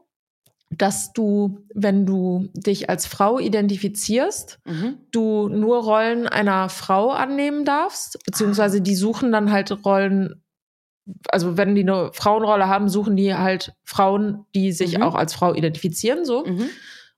[0.70, 4.98] dass du, wenn du dich als Frau identifizierst, Mhm.
[5.10, 10.42] du nur Rollen einer Frau annehmen darfst, beziehungsweise die suchen dann halt Rollen,
[11.30, 15.02] also wenn die eine Frauenrolle haben, suchen die halt Frauen, die sich Mhm.
[15.02, 16.44] auch als Frau identifizieren, so.
[16.46, 16.66] Mhm.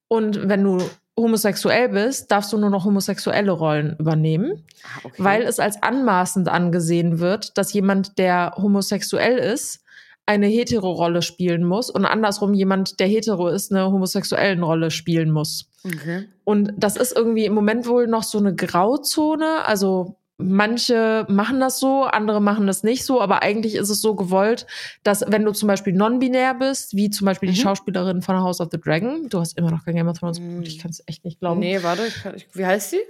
[0.09, 0.79] Und wenn du
[1.19, 5.23] homosexuell bist, darfst du nur noch homosexuelle Rollen übernehmen, Ah, okay.
[5.25, 9.81] weil es als anmaßend angesehen wird, dass jemand, der homosexuell ist,
[10.27, 15.69] eine hetero-Rolle spielen muss und andersrum jemand, der hetero ist, eine homosexuellen Rolle spielen muss.
[15.85, 16.29] okay.
[16.45, 19.65] Und das ist irgendwie im Moment wohl noch so eine Grauzone.
[19.67, 24.15] Also manche machen das so, andere machen das nicht so, aber eigentlich ist es so
[24.15, 24.67] gewollt,
[25.05, 27.63] dass wenn du zum Beispiel non-binär bist, wie zum Beispiel die Mhm.
[27.63, 30.57] Schauspielerin von House of the Dragon, du hast immer noch kein Game of Thrones geguckt,
[30.59, 30.63] Mhm.
[30.65, 31.61] ich kann es echt nicht glauben.
[31.61, 33.01] Nee, warte, ich kann, ich, wie heißt sie?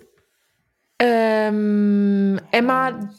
[0.99, 3.11] Ähm, Emma,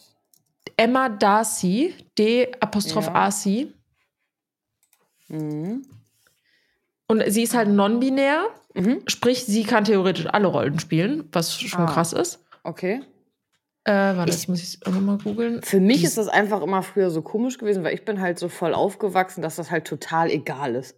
[0.77, 3.13] Emma Darcy, D Apostroph Ja.
[3.13, 3.73] Arcy.
[5.33, 5.83] Mhm.
[7.07, 9.01] Und sie ist halt non-binär, Mhm.
[9.07, 11.85] sprich, sie kann theoretisch alle Rollen spielen, was schon Ah.
[11.91, 12.39] krass ist.
[12.63, 13.01] Okay.
[13.85, 15.61] Äh, warte, Ich- jetzt muss ich es auch nochmal googeln.
[15.61, 18.39] Für mich Die- ist das einfach immer früher so komisch gewesen, weil ich bin halt
[18.39, 20.95] so voll aufgewachsen, dass das halt total egal ist.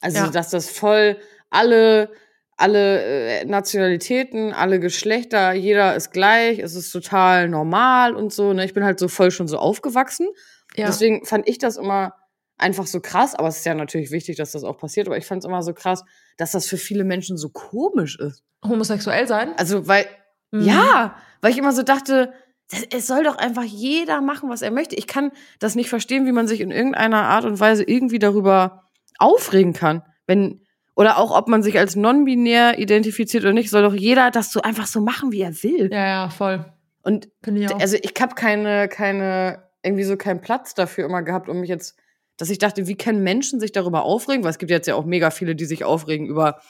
[0.00, 0.26] Also, Ja.
[0.28, 1.16] dass das voll
[1.50, 2.10] alle,
[2.58, 3.02] alle
[3.40, 8.52] äh, Nationalitäten, alle Geschlechter, jeder ist gleich, es ist total normal und so.
[8.52, 8.64] Ne?
[8.66, 10.28] Ich bin halt so voll schon so aufgewachsen.
[10.76, 10.86] ja.
[10.86, 12.12] Deswegen fand ich das immer
[12.58, 15.26] einfach so krass, aber es ist ja natürlich wichtig, dass das auch passiert, aber ich
[15.26, 16.04] fand es immer so krass,
[16.36, 18.42] dass das für viele Menschen so komisch ist.
[18.64, 19.54] homosexuell sein.
[19.56, 20.06] Also, weil
[20.50, 20.62] Mhm.
[20.62, 22.32] ja, weil ich immer so dachte,
[22.70, 24.96] das, es soll doch einfach jeder machen, was er möchte.
[24.96, 28.84] Ich kann das nicht verstehen, wie man sich in irgendeiner Art und Weise irgendwie darüber
[29.18, 30.02] aufregen kann.
[30.26, 30.62] Wenn,
[30.94, 34.60] oder auch, ob man sich als non-binär identifiziert oder nicht, soll doch jeder das so
[34.62, 35.90] einfach so machen, wie er will.
[35.92, 36.64] Ja, ja, voll.
[37.02, 41.60] Und ich also ich habe keine, keine, irgendwie so keinen Platz dafür immer gehabt, um
[41.60, 41.96] mich jetzt,
[42.38, 44.42] dass ich dachte, wie können Menschen sich darüber aufregen?
[44.44, 46.60] Weil es gibt jetzt ja auch mega viele, die sich aufregen über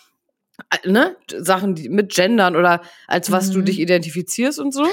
[0.83, 3.65] äh, ne, Sachen die, mit Gendern oder als was du Mhm.
[3.67, 4.85] dich identifizierst und so.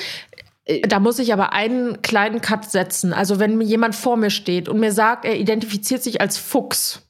[0.88, 3.14] Da muss ich aber einen kleinen Cut setzen.
[3.14, 7.02] Also wenn mir jemand vor mir steht und mir sagt, er identifiziert sich als Fuchs.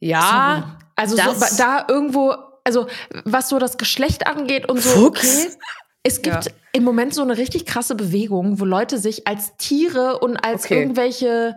[0.00, 0.20] Ja,
[0.56, 0.72] Sorry.
[0.96, 2.34] Also so, da irgendwo,
[2.64, 2.86] also
[3.24, 5.46] was so das Geschlecht angeht und so, Fuchs?
[5.46, 5.56] okay.
[6.02, 6.52] Es gibt Ja.
[6.72, 10.78] im Moment so eine richtig krasse Bewegung, wo Leute sich als Tiere und als Okay.
[10.80, 11.56] irgendwelche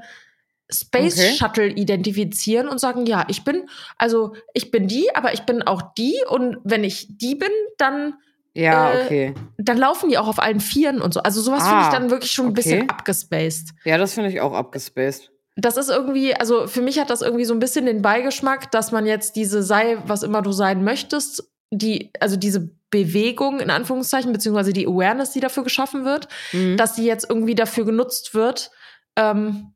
[0.72, 1.34] Space Okay.
[1.36, 5.82] Shuttle identifizieren und sagen, ja, ich bin, also ich bin die, aber ich bin auch
[5.98, 8.16] die und wenn ich die bin, dann
[8.54, 9.34] ja, äh, okay.
[9.58, 11.22] dann laufen die auch auf allen Vieren und so.
[11.22, 13.70] Also sowas finde ich Ah, dann wirklich schon ein bisschen abgespaced.
[13.86, 15.32] Ja, das finde ich auch abgespaced.
[15.56, 18.92] Das ist irgendwie, also für mich hat das irgendwie so ein bisschen den Beigeschmack, dass
[18.92, 24.34] man jetzt diese sei, was immer du sein möchtest, die, also diese Bewegung in Anführungszeichen,
[24.34, 26.78] beziehungsweise die Awareness, die dafür geschaffen wird, Mhm.
[26.78, 28.72] dass die jetzt irgendwie dafür genutzt wird,
[29.16, 29.74] ähm,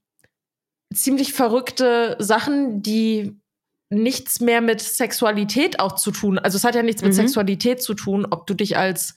[0.93, 3.39] ziemlich verrückte Sachen, die
[3.89, 6.39] nichts mehr mit Sexualität auch zu tun.
[6.39, 7.17] Also es hat ja nichts mit Mhm.
[7.17, 9.15] Sexualität zu tun, ob du dich als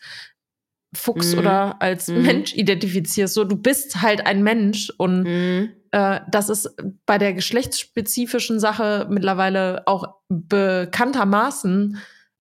[0.94, 1.38] Fuchs Mhm.
[1.38, 2.22] oder als Mhm.
[2.22, 3.34] Mensch identifizierst.
[3.34, 5.70] So, du bist halt ein Mensch und Mhm.
[5.92, 6.74] äh, dass es
[7.06, 11.98] bei der geschlechtsspezifischen Sache mittlerweile auch bekanntermaßen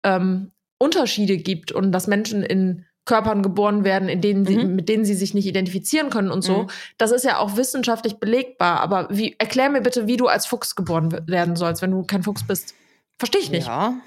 [0.04, 4.76] ähm, Unterschiede gibt und dass Menschen in Körpern geboren werden, in denen sie, Mhm.
[4.76, 6.62] mit denen sie sich nicht identifizieren können und so.
[6.62, 6.66] Mhm.
[6.96, 8.78] Das ist ja auch wissenschaftlich belegbar.
[8.78, 12.22] Aber wie, erklär mir bitte, wie du als Fuchs geboren werden sollst, wenn du kein
[12.22, 12.74] Fuchs bist.
[13.20, 13.66] Verstehe ich nicht.
[13.66, 13.98] Ja.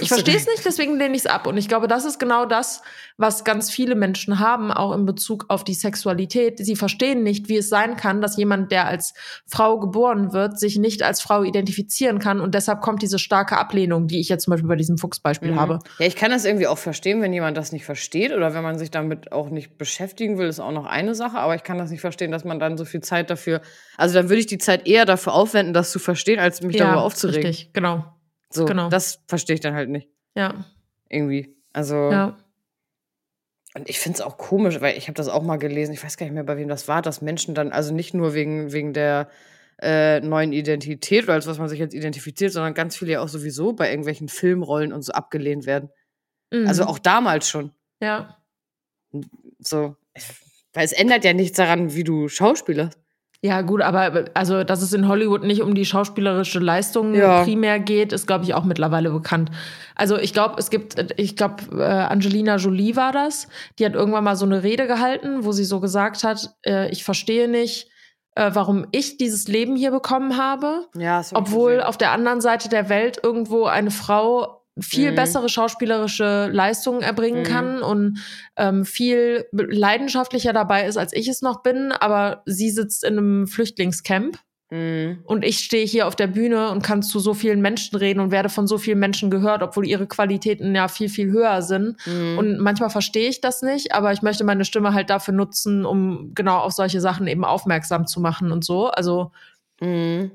[0.00, 1.48] Ich verstehe es nicht, deswegen lehne ich es ab.
[1.48, 2.82] Und ich glaube, das ist genau das,
[3.16, 6.64] was ganz viele Menschen haben, auch in Bezug auf die Sexualität.
[6.64, 9.14] Sie verstehen nicht, wie es sein kann, dass jemand, der als
[9.48, 12.40] Frau geboren wird, sich nicht als Frau identifizieren kann.
[12.40, 15.60] Und deshalb kommt diese starke Ablehnung, die ich jetzt zum Beispiel bei diesem Fuchsbeispiel Mhm.
[15.60, 15.78] habe.
[15.98, 18.78] Ja, ich kann das irgendwie auch verstehen, wenn jemand das nicht versteht oder wenn man
[18.78, 21.36] sich damit auch nicht beschäftigen will, ist auch noch eine Sache.
[21.38, 23.60] Aber ich kann das nicht verstehen, dass man dann so viel Zeit dafür,
[23.96, 27.02] also dann würde ich die Zeit eher dafür aufwenden, das zu verstehen, als mich darüber
[27.02, 27.44] aufzuregen.
[27.48, 28.04] richtig, genau.
[28.54, 28.88] So, genau.
[28.88, 30.64] das verstehe ich dann halt nicht Ja,
[31.08, 31.56] irgendwie.
[31.72, 32.36] Also ja.
[33.74, 35.92] und ich finde es auch komisch, weil ich habe das auch mal gelesen.
[35.92, 38.34] Ich weiß gar nicht mehr, bei wem das war, dass Menschen dann also nicht nur
[38.34, 39.28] wegen wegen der
[39.80, 43.28] äh, neuen Identität oder als was man sich jetzt identifiziert, sondern ganz viele ja auch
[43.28, 45.90] sowieso bei irgendwelchen Filmrollen und so abgelehnt werden.
[46.52, 46.66] Mhm.
[46.66, 47.72] Also auch damals schon.
[48.00, 48.36] Ja.
[49.58, 49.96] So,
[50.72, 52.98] weil es ändert ja nichts daran, wie du schauspielerst.
[53.44, 57.42] Ja, gut, aber also, dass es in Hollywood nicht um die schauspielerische Leistung Ja.
[57.42, 59.50] primär geht, ist, glaube ich, auch mittlerweile bekannt.
[59.96, 63.48] Also ich glaube, es gibt, ich glaube, äh, Angelina Jolie war das.
[63.80, 67.02] Die hat irgendwann mal so eine Rede gehalten, wo sie so gesagt hat, äh, ich
[67.02, 67.88] verstehe nicht,
[68.36, 72.88] äh, warum ich dieses Leben hier bekommen habe, Ja, obwohl auf der anderen Seite der
[72.88, 75.16] Welt irgendwo eine Frau viel Mhm.
[75.16, 77.46] bessere schauspielerische Leistungen erbringen Mhm.
[77.46, 78.18] kann und
[78.56, 81.92] ähm, viel leidenschaftlicher dabei ist, als ich es noch bin.
[81.92, 84.38] Aber sie sitzt in einem Flüchtlingscamp
[84.70, 85.18] Mhm.
[85.24, 88.30] und ich stehe hier auf der Bühne und kann zu so vielen Menschen reden und
[88.30, 91.96] werde von so vielen Menschen gehört, obwohl ihre Qualitäten ja viel, viel höher sind.
[92.06, 92.38] Mhm.
[92.38, 96.32] Und manchmal verstehe ich das nicht, aber ich möchte meine Stimme halt dafür nutzen, um
[96.34, 98.86] genau auf solche Sachen eben aufmerksam zu machen und so.
[98.88, 99.32] Also.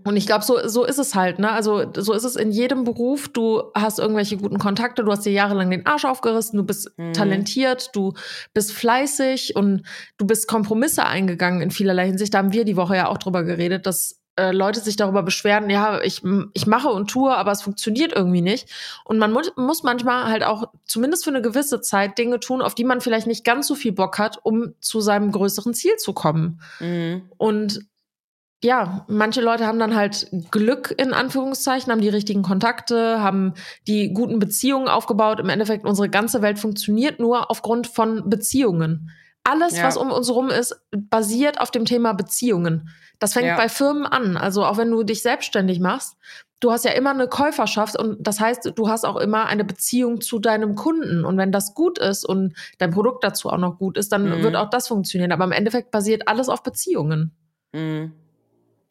[0.03, 1.49] Und ich glaube, so, so ist es halt, ne?
[1.51, 3.29] Also so ist es in jedem Beruf.
[3.29, 7.13] Du hast irgendwelche guten Kontakte, du hast dir jahrelang den Arsch aufgerissen, du bist Mhm.
[7.13, 8.13] talentiert, du
[8.53, 9.83] bist fleißig und
[10.17, 12.33] du bist Kompromisse eingegangen in vielerlei Hinsicht.
[12.33, 15.69] Da haben wir die Woche ja auch drüber geredet, dass äh, Leute sich darüber beschweren,
[15.69, 16.21] ja, ich,
[16.53, 18.69] ich mache und tue, aber es funktioniert irgendwie nicht.
[19.05, 22.75] Und man mu muss manchmal halt auch zumindest für eine gewisse Zeit Dinge tun, auf
[22.75, 26.13] die man vielleicht nicht ganz so viel Bock hat, um zu seinem größeren Ziel zu
[26.13, 26.61] kommen.
[26.79, 27.23] Mhm.
[27.37, 27.87] Und
[28.63, 33.53] ja, manche Leute haben dann halt Glück in Anführungszeichen, haben die richtigen Kontakte, haben
[33.87, 35.39] die guten Beziehungen aufgebaut.
[35.39, 39.11] Im Endeffekt, unsere ganze Welt funktioniert nur aufgrund von Beziehungen.
[39.43, 39.83] Alles, Ja.
[39.83, 42.89] was um uns rum ist, basiert auf dem Thema Beziehungen.
[43.19, 43.55] Das fängt Ja.
[43.57, 44.37] bei Firmen an.
[44.37, 46.17] Also auch wenn du dich selbstständig machst,
[46.59, 50.19] du hast ja immer eine Käuferschaft und das heißt, du hast auch immer eine Beziehung
[50.21, 51.23] zu deinem Kunden.
[51.23, 54.43] Und wenn das gut ist und dein Produkt dazu auch noch gut ist, dann Mhm.
[54.43, 55.31] wird auch das funktionieren.
[55.31, 57.31] Aber im Endeffekt basiert alles auf Beziehungen.
[57.73, 58.13] Mhm.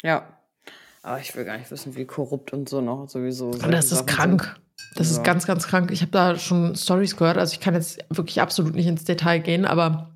[0.03, 0.29] Ja.
[1.03, 3.53] Aber ich will gar nicht wissen, wie korrupt und so noch sowieso.
[3.53, 4.57] solche Das ist Sachen krank.
[4.97, 5.17] Das Ja.
[5.19, 5.91] ist ganz, ganz krank.
[5.91, 7.39] Ich habe da schon Stories gehört.
[7.39, 10.11] Also ich kann jetzt wirklich absolut nicht ins Detail gehen, aber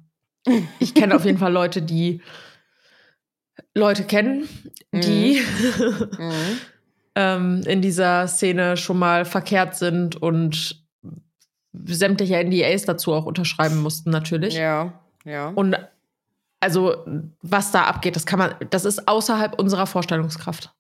[0.79, 2.21] ich kenne auf jeden Fall Leute, die
[3.75, 4.49] Leute kennen,
[4.93, 5.41] die
[5.77, 6.11] Sind.
[6.19, 6.59] Mhm.
[7.15, 10.83] ähm, in dieser Szene schon mal verkehrt sind und
[11.73, 14.55] sämtliche NDAs dazu auch unterschreiben mussten, natürlich.
[14.55, 15.49] Ja, ja.
[15.51, 15.77] Und
[16.61, 17.05] also,
[17.43, 20.75] was da abgeht, das kann man, das ist außerhalb unserer Vorstellungskraft.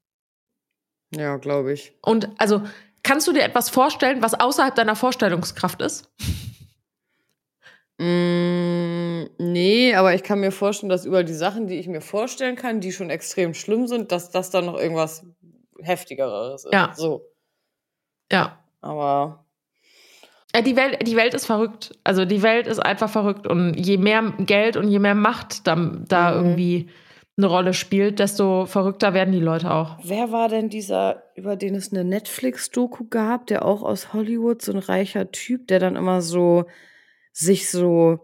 [1.14, 1.94] Ja, glaube ich.
[2.02, 2.62] Und also,
[3.02, 6.10] kannst du dir etwas vorstellen, was außerhalb deiner Vorstellungskraft ist?
[7.98, 12.56] Mm, nee, aber ich kann mir vorstellen, dass über die Sachen, die ich mir vorstellen
[12.56, 15.26] kann, die schon extrem schlimm sind, dass das dann noch irgendwas
[15.82, 16.72] heftigeres ist.
[16.72, 16.94] Ja.
[16.96, 17.26] So.
[18.32, 18.58] Ja.
[18.80, 19.44] Aber
[20.66, 21.92] Die Welt, die Welt ist verrückt.
[22.04, 23.46] Also die Welt ist einfach verrückt.
[23.46, 25.76] Und je mehr Geld und je mehr Macht da,
[26.08, 26.36] da Mhm.
[26.46, 26.90] irgendwie
[27.38, 29.96] eine Rolle spielt, desto verrückter werden die Leute auch.
[30.02, 34.72] wer war denn dieser, über den es eine Netflix-Doku gab, der auch aus Hollywood, so
[34.72, 36.64] ein reicher Typ, der dann immer so
[37.32, 38.18] sich so,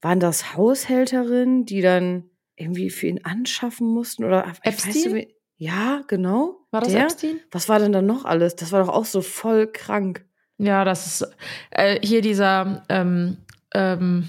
[0.00, 4.24] waren das Haushälterinnen, die dann irgendwie für ihn anschaffen mussten?
[4.24, 4.92] Oder Epstein?
[4.92, 6.58] nicht, wie- ja, genau.
[6.70, 7.02] War das der?
[7.02, 7.40] Epstein?
[7.50, 8.56] Was war denn dann noch alles?
[8.56, 10.24] Das war doch auch so voll krank.
[10.58, 11.34] Ja, das ist
[11.70, 13.36] äh, hier dieser, ähm,
[13.74, 14.28] ähm,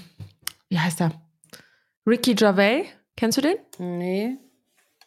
[0.68, 1.12] wie heißt der?
[2.06, 2.86] Ricky Gervais.
[3.16, 3.56] Kennst du den?
[3.78, 4.36] Nee.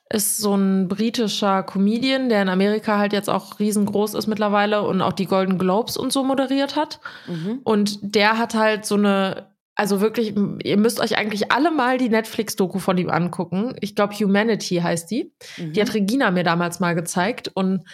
[0.10, 5.02] Ist so ein britischer Comedian, der in Amerika halt jetzt auch riesengroß ist mittlerweile und
[5.02, 7.00] auch die Golden Globes und so moderiert hat.
[7.28, 7.62] Mhm.
[7.64, 12.10] Und der hat halt so eine, also wirklich, ihr müsst euch eigentlich alle mal die
[12.10, 13.74] Netflix-Doku von ihm angucken.
[13.80, 15.32] Ich glaube, Humanity heißt die.
[15.58, 15.74] Mhm.
[15.74, 17.50] Die hat Regina mir damals mal gezeigt.
[17.54, 17.86] Und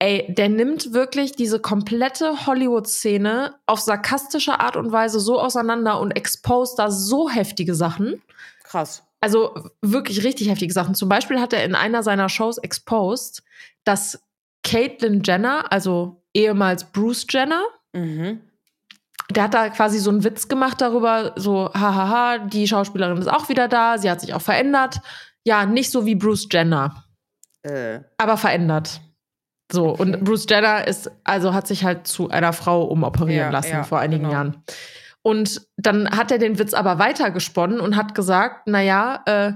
[0.00, 6.12] ey, der nimmt wirklich diese komplette Hollywood-Szene auf sarkastische Art und Weise so auseinander und
[6.12, 8.20] exposed da so heftige Sachen.
[8.64, 9.04] Krass.
[9.20, 10.94] Also wirklich richtig heftige Sachen.
[10.94, 13.42] Zum Beispiel hat er in einer seiner Shows exposed,
[13.84, 14.22] dass
[14.64, 18.40] Caitlyn Jenner, also ehemals Bruce Jenner, Mhm.
[19.30, 23.48] der hat da quasi so einen Witz gemacht darüber, so, hahaha, die Schauspielerin ist auch
[23.48, 25.00] wieder da, sie hat sich auch verändert.
[25.44, 27.04] Ja, nicht so wie Bruce Jenner,
[27.62, 28.00] Äh.
[28.16, 29.00] aber verändert.
[29.72, 30.02] So, Okay.
[30.02, 33.82] und Bruce Jenner ist, also hat sich halt zu einer Frau umoperieren Ja, lassen ja,
[33.84, 34.32] vor einigen genau.
[34.34, 34.64] Jahren.
[35.22, 39.52] Und dann hat er den Witz aber weitergesponnen und hat gesagt, naja, äh,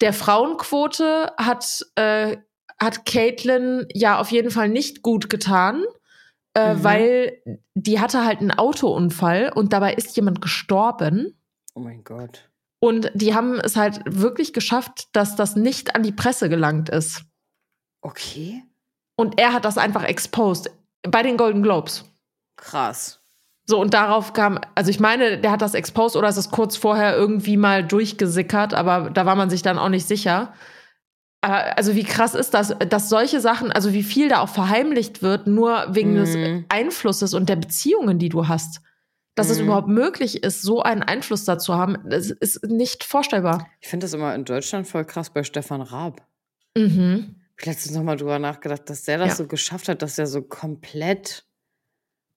[0.00, 2.36] der Frauenquote hat, äh,
[2.80, 5.84] hat Caitlyn ja auf jeden Fall nicht gut getan,
[6.54, 6.84] äh, Mhm.
[6.84, 7.42] weil
[7.74, 11.38] die hatte halt einen Autounfall und dabei ist jemand gestorben.
[11.74, 12.48] Oh mein Gott.
[12.80, 17.22] Und die haben es halt wirklich geschafft, dass das nicht an die Presse gelangt ist.
[18.02, 18.62] Okay.
[19.16, 20.70] Und er hat das einfach exposed
[21.02, 22.04] bei den Golden Globes.
[22.56, 23.20] Krass.
[23.66, 26.76] So, und darauf kam, also ich meine, der hat das exposed oder ist es kurz
[26.76, 30.52] vorher irgendwie mal durchgesickert, aber da war man sich dann auch nicht sicher.
[31.40, 35.22] Aber also wie krass ist das, dass solche Sachen, also wie viel da auch verheimlicht
[35.22, 36.16] wird, nur wegen Mhm.
[36.16, 36.36] des
[36.68, 38.80] Einflusses und der Beziehungen, die du hast.
[39.34, 39.64] Dass es Mhm.
[39.64, 43.66] überhaupt möglich ist, so einen Einfluss dazu haben, das ist nicht vorstellbar.
[43.80, 46.22] Ich finde das immer in Deutschland voll krass bei Stefan Raab.
[46.76, 47.36] Mhm.
[47.58, 49.34] Ich letztens nochmal drüber nachgedacht, dass der das Ja.
[49.36, 51.44] so geschafft hat, dass er so komplett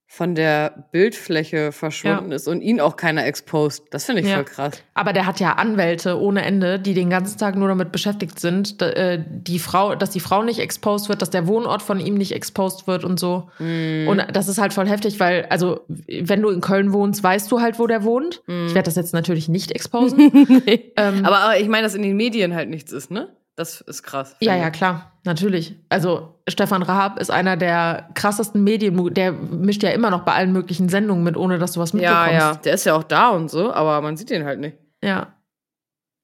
[0.10, 3.84] von der Bildfläche verschwunden ist und ihn auch keiner exposed.
[3.92, 4.36] Das finde ich Ja.
[4.36, 4.82] voll krass.
[4.94, 8.82] Aber der hat ja Anwälte ohne Ende, die den ganzen Tag nur damit beschäftigt sind,
[8.82, 12.32] äh, die Frau, dass die Frau nicht exposed wird, dass der Wohnort von ihm nicht
[12.32, 13.50] exposed wird und so.
[13.60, 14.08] Mhm.
[14.08, 17.60] Und das ist halt voll heftig, weil, also, wenn du in Köln wohnst, weißt du
[17.60, 18.44] halt, wo der wohnt.
[18.48, 18.68] Mhm.
[18.68, 20.32] Ich werde das jetzt natürlich nicht exposen.
[20.66, 20.94] nee.
[20.96, 23.36] ähm, aber, aber ich meine, dass in den Medien halt nichts ist, ne?
[23.58, 24.36] Das ist krass.
[24.40, 25.76] ja, ja, klar, natürlich.
[25.90, 30.54] Also, Stefan Raab ist einer der krassesten Medien, der mischt ja immer noch bei allen
[30.54, 32.32] möglichen Sendungen mit, ohne dass du was mitbekommst.
[32.32, 32.56] Ja, ja.
[32.56, 34.78] Der ist ja auch da und so, aber man sieht ihn halt nicht.
[35.04, 35.34] Ja.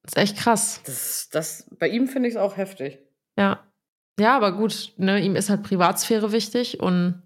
[0.06, 0.82] Ist echt krass.
[0.86, 3.00] Das, das, bei ihm finde ich es auch heftig.
[3.36, 3.60] Ja.
[4.19, 7.24] Ja, aber gut, ne, ihm ist halt Privatsphäre wichtig und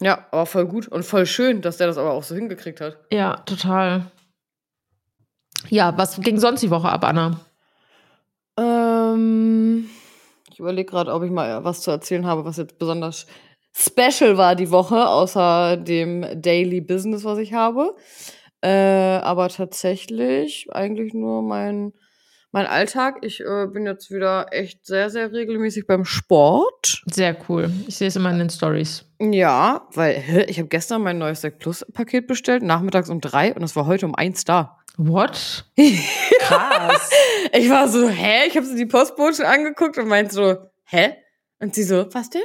[0.00, 2.96] Ja, aber voll gut und voll schön, dass der das aber auch so hingekriegt hat.
[3.10, 4.06] ja, total.
[5.68, 7.40] Ja, was ging sonst die Woche ab, Anna?
[9.14, 9.90] Ähm,
[10.50, 13.26] ich überlege gerade, ob ich mal was zu erzählen habe, was jetzt besonders
[13.74, 17.96] special war die Woche, außer dem Daily Business, was ich habe.
[18.60, 21.92] Äh, aber tatsächlich eigentlich nur mein,
[22.52, 23.18] mein Alltag.
[23.22, 27.02] Ich äh, bin jetzt wieder echt sehr, sehr regelmäßig beim Sport.
[27.06, 27.70] Sehr cool.
[27.88, 29.04] Ich sehe es immer in den Stories.
[29.30, 33.54] Ja, weil hä, ich habe gestern mein neues Sec Plus Paket bestellt, nachmittags um drei
[33.54, 34.78] und es war heute um eins da.
[34.96, 35.64] What?
[36.40, 37.10] Krass.
[37.52, 38.48] Ich war so, hä?
[38.48, 40.56] Ich habe so die Postbote angeguckt und meinte so,
[40.86, 41.14] hä?
[41.60, 42.42] Und sie so, was denn?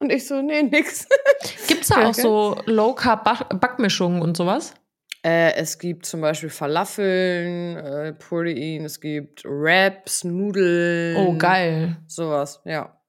[0.00, 1.06] Und ich so, nee, nix.
[1.68, 4.74] Gibt's da auch so Low-Carb-Backmischungen und sowas?
[5.24, 11.16] Äh, es gibt zum Beispiel Falafeln, äh, Protein, es gibt Wraps, Nudeln.
[11.16, 11.96] Oh, geil.
[12.08, 13.00] Sowas, ja.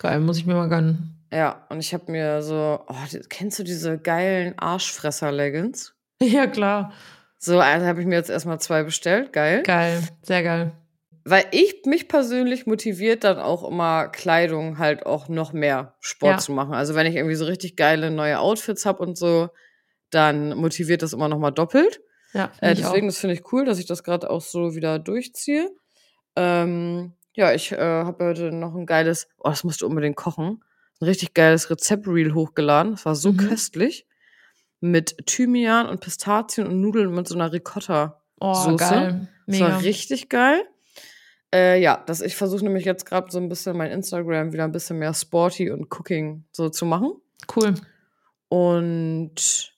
[0.00, 1.15] Geil, muss ich mir mal gönnen.
[1.32, 2.94] Ja, und ich habe mir so, oh,
[3.28, 5.92] kennst du diese geilen Arschfresser-Leggings?
[6.22, 6.92] Ja, klar.
[7.38, 9.62] So, also habe ich mir jetzt erstmal zwei bestellt, geil.
[9.64, 10.02] Geil.
[10.22, 10.72] Sehr geil.
[11.24, 16.38] Weil ich mich persönlich motiviert dann auch immer Kleidung halt auch noch mehr Sport Ja.
[16.38, 16.72] zu machen.
[16.72, 19.50] Also wenn ich irgendwie so richtig geile neue Outfits habe und so,
[20.10, 22.00] dann motiviert das immer noch mal doppelt.
[22.32, 23.10] Ja, Äh, deswegen, auch.
[23.10, 25.70] das finde ich cool, dass ich das gerade auch so wieder durchziehe.
[26.36, 30.64] Ähm, ja, ich äh, habe heute noch ein geiles, oh, das musst du unbedingt kochen,
[31.00, 32.92] ein richtig geiles Rezept-Reel hochgeladen.
[32.92, 33.36] Das war so Mhm.
[33.38, 34.06] köstlich.
[34.80, 38.22] Mit Thymian und Pistazien und Nudeln mit so einer Ricotta.
[38.40, 38.76] Oh, Soße.
[38.76, 39.28] geil.
[39.46, 39.70] Das Mega.
[39.72, 40.62] war richtig geil.
[41.54, 44.72] Äh, ja, das, ich versuche nämlich jetzt gerade so ein bisschen mein Instagram wieder ein
[44.72, 47.12] bisschen mehr sporty und Cooking so zu machen.
[47.54, 47.74] Cool.
[48.48, 49.72] Und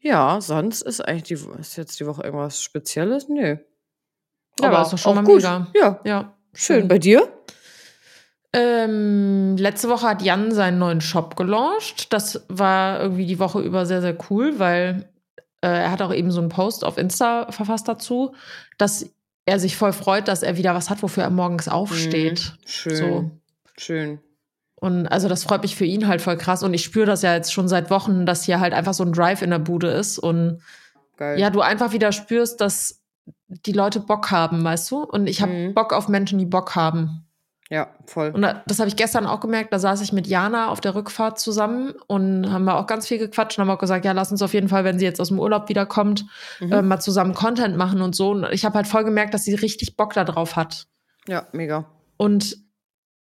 [0.00, 3.28] ja, sonst ist eigentlich die, ist jetzt die Woche irgendwas Spezielles?
[3.28, 3.56] Nö.
[4.60, 5.36] Ja, aber ist doch schon auch mal gut.
[5.42, 5.68] mega.
[5.74, 6.36] Ja, Ja.
[6.54, 6.88] schön.
[6.88, 7.32] Bei dir?
[8.56, 12.12] Ähm, letzte Woche hat Jan seinen neuen Shop gelauncht.
[12.12, 15.08] Das war irgendwie die Woche über sehr, sehr cool, weil
[15.60, 18.34] äh, er hat auch eben so einen Post auf Insta verfasst dazu,
[18.78, 19.10] dass
[19.44, 22.52] er sich voll freut, dass er wieder was hat, wofür er morgens aufsteht.
[22.64, 22.96] Schön.
[22.96, 23.30] So.
[23.76, 24.20] Schön.
[24.76, 26.62] Und also das freut mich für ihn halt voll krass.
[26.62, 29.12] Und ich spüre das ja jetzt schon seit Wochen, dass hier halt einfach so ein
[29.12, 30.18] Drive in der Bude ist.
[30.18, 30.62] Und
[31.16, 31.40] Geil.
[31.40, 33.00] ja, du einfach wieder spürst, dass
[33.48, 35.02] die Leute Bock haben, weißt du?
[35.02, 35.74] Und ich habe Mhm.
[35.74, 37.26] Bock auf Menschen, die Bock haben.
[37.70, 38.30] Ja, voll.
[38.30, 40.94] Und da- das habe ich gestern auch gemerkt, da saß ich mit Jana auf der
[40.94, 44.30] Rückfahrt zusammen und haben wir auch ganz viel gequatscht und haben auch gesagt, ja, lass
[44.30, 46.26] uns auf jeden Fall, wenn sie jetzt aus dem Urlaub wiederkommt,
[46.60, 46.72] Mhm.
[46.72, 48.30] äh, mal zusammen Content machen und so.
[48.32, 50.86] Und ich habe halt voll gemerkt, dass sie richtig Bock darauf hat.
[51.26, 51.86] ja, mega.
[52.18, 52.58] Und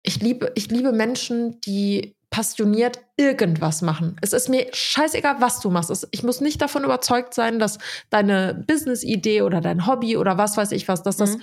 [0.04, 4.16] ich liebe, ich liebe Menschen, die passioniert irgendwas machen.
[4.22, 6.08] Es ist mir scheißegal, was du machst.
[6.10, 7.78] Ich muss nicht davon überzeugt sein, dass
[8.10, 11.42] deine Business-Idee oder dein Hobby oder was weiß ich was, dass das Mhm.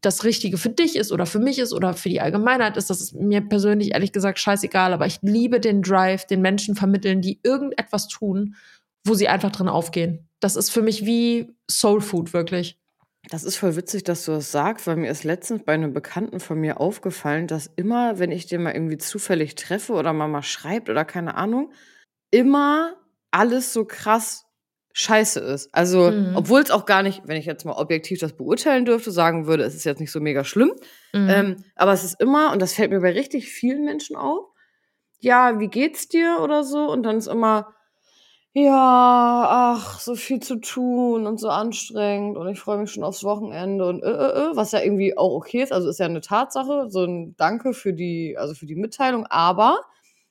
[0.00, 2.88] das Richtige für dich ist oder für mich ist oder für die Allgemeinheit ist.
[2.88, 4.94] Das ist mir persönlich ehrlich gesagt scheißegal.
[4.94, 8.54] Aber ich liebe den Drive, den Menschen vermitteln, die irgendetwas tun,
[9.04, 10.26] wo sie einfach drin aufgehen.
[10.40, 12.79] Das ist für mich wie Soul Food, wirklich.
[13.28, 16.40] Das ist voll witzig, dass du das sagst, weil mir ist letztens bei einem Bekannten
[16.40, 20.42] von mir aufgefallen, dass immer, wenn ich den mal irgendwie zufällig treffe oder mal mal
[20.42, 21.72] schreibt oder keine Ahnung,
[22.30, 22.96] immer
[23.30, 24.46] alles so krass
[24.94, 25.72] scheiße ist.
[25.74, 26.32] Also, Mhm.
[26.34, 29.64] obwohl es auch gar nicht, wenn ich jetzt mal objektiv das beurteilen dürfte, sagen würde,
[29.64, 30.72] es ist jetzt nicht so mega schlimm.
[31.12, 31.28] Mhm.
[31.28, 34.46] Ähm, aber es ist immer, und das fällt mir bei richtig vielen Menschen auf,
[35.20, 36.90] ja, wie geht's dir oder so?
[36.90, 37.74] Und dann ist immer,
[38.52, 43.22] ja, ach, so viel zu tun und so anstrengend und ich freue mich schon aufs
[43.22, 46.20] Wochenende und äh, äh, äh, was ja irgendwie auch okay ist, also ist ja eine
[46.20, 49.80] Tatsache, so ein Danke für die, also für die Mitteilung, aber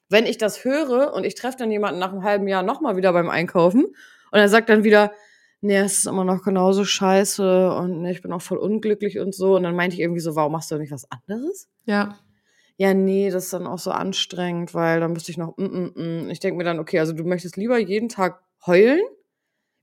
[0.10, 3.13] wenn ich das höre und ich treffe dann jemanden nach einem halben Jahr nochmal wieder
[3.13, 5.13] beim Einkaufen und er sagt dann wieder,
[5.62, 9.34] nee, es ist immer noch genauso scheiße und nee, ich bin auch voll unglücklich und
[9.34, 11.69] so und dann meinte ich irgendwie so, warum machst du nicht was anderes?
[11.86, 12.17] ja.
[12.80, 15.92] Ja, nee, das ist dann auch so anstrengend, weil dann müsste ich noch, mm, mm,
[15.96, 16.30] mm.
[16.30, 19.02] ich denke mir dann, okay, also du möchtest lieber jeden Tag heulen,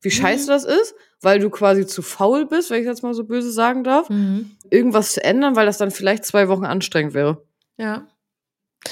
[0.01, 0.49] wie scheiße Mhm.
[0.49, 3.85] das ist, weil du quasi zu faul bist, wenn ich jetzt mal so böse sagen
[3.85, 4.53] darf, Mhm.
[4.71, 7.43] irgendwas zu ändern, weil das dann vielleicht zwei Wochen anstrengend wäre.
[7.77, 8.07] Ja.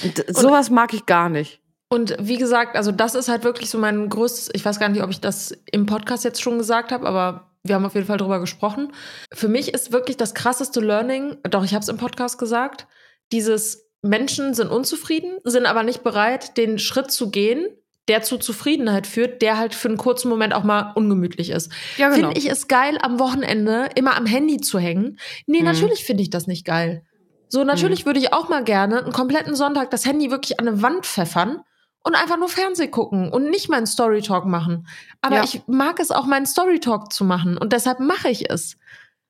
[0.03, 1.63] Und sowas mag ich gar nicht.
[1.89, 5.03] Und wie gesagt, also das ist halt wirklich so mein größtes, ich weiß gar nicht,
[5.03, 8.19] ob ich das im Podcast jetzt schon gesagt habe, aber wir haben auf jeden Fall
[8.19, 8.93] drüber gesprochen.
[9.33, 12.87] Für mich ist wirklich das krasseste Learning, doch ich habe es im Podcast gesagt,
[13.33, 17.67] dieses Menschen sind unzufrieden, sind aber nicht bereit, den Schritt zu gehen,
[18.07, 21.73] der zu Zufriedenheit führt, der halt für einen kurzen Moment auch mal ungemütlich ist.
[21.97, 22.29] Ja, genau.
[22.29, 25.19] Finde ich es geil, am Wochenende immer am Handy zu hängen?
[25.47, 25.65] Nee, Mhm.
[25.65, 27.03] natürlich finde ich das nicht geil.
[27.49, 30.83] So, natürlich würde ich auch mal gerne einen kompletten Sonntag das Handy wirklich an eine
[30.83, 31.61] Wand pfeffern
[32.03, 34.87] und einfach nur Fernseh gucken und nicht meinen Storytalk machen.
[35.23, 35.45] Aber Ja.
[35.45, 38.77] ich mag es auch, meinen Storytalk zu machen und deshalb mache ich es.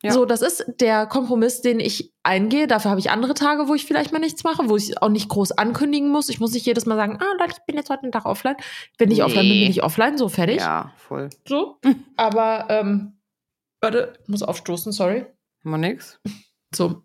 [0.04, 0.12] Ja.
[0.12, 2.66] So, das ist der Kompromiss, den ich eingehe.
[2.66, 5.28] Dafür habe ich andere Tage, wo ich vielleicht mal nichts mache, wo ich auch nicht
[5.28, 6.28] groß ankündigen muss.
[6.28, 8.56] Ich muss nicht jedes Mal sagen, ah Leute, ich bin jetzt heute einen Tag offline.
[8.98, 9.62] Wenn ich offline bin, Nee.
[9.62, 10.58] bin ich offline, so fertig.
[10.60, 11.30] Ja, voll.
[11.48, 11.78] So.
[12.16, 13.18] Aber, ähm,
[13.80, 15.26] warte, ich muss aufstoßen, sorry.
[15.62, 16.20] Mal nix.
[16.74, 17.02] So.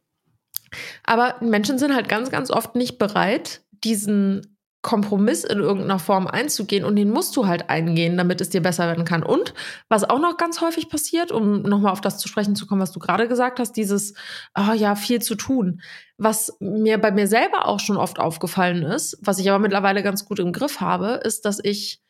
[1.03, 6.85] Aber Menschen sind halt ganz, ganz oft nicht bereit, diesen Kompromiss in irgendeiner Form einzugehen
[6.85, 9.23] und den musst du halt eingehen, damit es dir besser werden kann.
[9.23, 9.53] Und
[9.89, 12.93] was auch noch ganz häufig passiert, um nochmal auf das zu sprechen zu kommen, was
[12.93, 14.13] du gerade gesagt hast, dieses,
[14.53, 15.81] ah ja, viel zu tun.
[16.17, 20.23] Was mir bei mir selber auch schon oft aufgefallen ist, was ich aber mittlerweile ganz
[20.23, 22.01] gut im Griff habe, ist, dass ich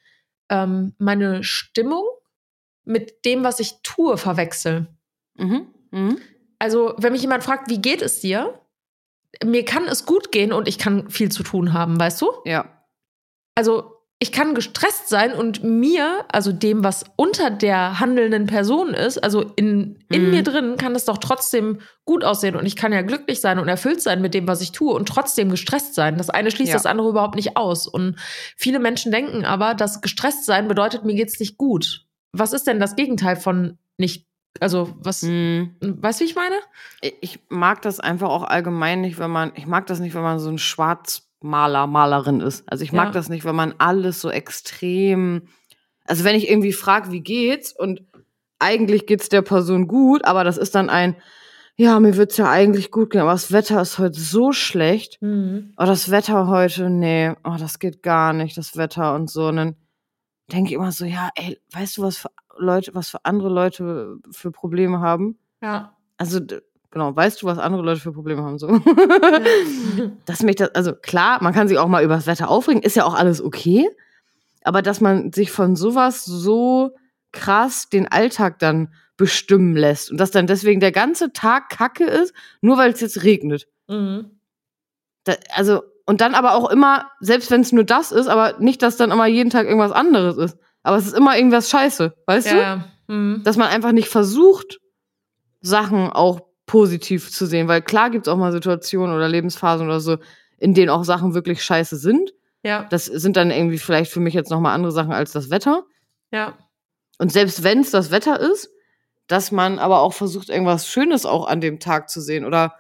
[0.50, 2.04] ähm, meine Stimmung
[2.86, 4.88] mit dem, was ich tue, verwechsel.
[5.38, 5.68] Mhm.
[5.90, 6.18] Mhm.
[6.60, 8.59] Also, wenn mich jemand fragt, wie geht es dir?
[9.44, 12.32] Mir kann es gut gehen und ich kann viel zu tun haben, weißt du?
[12.46, 12.66] Ja.
[13.56, 19.18] Also, ich kann gestresst sein und mir, also dem, was unter der handelnden Person ist,
[19.24, 20.30] also in, in Mhm.
[20.32, 23.70] mir drin, kann es doch trotzdem gut aussehen und ich kann ja glücklich sein und
[23.70, 26.18] erfüllt sein mit dem, was ich tue und trotzdem gestresst sein.
[26.18, 26.76] Das eine schließt Ja.
[26.76, 27.88] das andere überhaupt nicht aus.
[27.88, 28.18] Und
[28.58, 32.06] viele Menschen denken aber, dass gestresst sein bedeutet, mir geht's nicht gut.
[32.34, 34.28] Was ist denn das Gegenteil von nicht,
[34.60, 35.76] also was, Mhm.
[35.82, 36.56] weißt du, wie ich meine?
[37.22, 40.40] Ich mag das einfach auch allgemein nicht, wenn man, ich mag das nicht, wenn man
[40.40, 42.64] so ein Schwarzmaler, Malerin ist.
[42.70, 43.12] Also ich mag Ja.
[43.12, 45.44] das nicht, wenn man alles so extrem,
[46.06, 48.02] also wenn ich irgendwie frage, wie geht's und
[48.60, 51.16] eigentlich geht's der Person gut, aber das ist dann ein,
[51.78, 55.22] ja, mir wird's ja eigentlich gut gehen, aber das Wetter ist heute so schlecht.
[55.22, 55.74] Mhm.
[55.78, 59.48] Oh, das Wetter heute, nee, oh, das geht gar nicht, das Wetter und so.
[59.48, 59.76] Und dann
[60.52, 62.30] denke ich immer so, ja, ey, weißt du was, für,
[62.60, 65.38] Leute, was für andere Leute für Probleme haben.
[65.62, 65.96] Ja.
[66.18, 66.40] Also,
[66.92, 68.58] genau, weißt du, was andere Leute für Probleme haben?
[68.60, 68.68] So.
[70.26, 72.96] dass mich das, also klar, man kann sich auch mal über das Wetter aufregen, ist
[72.96, 73.90] ja auch alles okay.
[74.64, 76.92] Aber dass man sich von sowas so
[77.32, 82.34] krass den Alltag dann bestimmen lässt und dass dann deswegen der ganze Tag Kacke ist,
[82.62, 83.68] nur weil es jetzt regnet.
[83.88, 84.40] Mhm.
[85.26, 88.82] Da, also, und dann aber auch immer, selbst wenn es nur das ist, aber nicht,
[88.82, 90.58] dass dann immer jeden Tag irgendwas anderes ist.
[90.90, 93.14] Aber es ist immer irgendwas scheiße, weißt Ja, du?
[93.14, 93.44] Mhm.
[93.44, 94.80] Dass man einfach nicht versucht,
[95.62, 97.68] Sachen auch positiv zu sehen.
[97.68, 100.18] Weil klar gibt es auch mal Situationen oder Lebensphasen oder so,
[100.58, 102.34] in denen auch Sachen wirklich scheiße sind.
[102.64, 105.84] Ja, Das sind dann irgendwie vielleicht für mich jetzt nochmal andere Sachen als das Wetter.
[106.32, 106.58] ja.
[107.20, 108.72] Und selbst wenn es das Wetter ist,
[109.28, 112.46] dass man aber auch versucht, irgendwas Schönes auch an dem Tag zu sehen.
[112.46, 112.74] Oder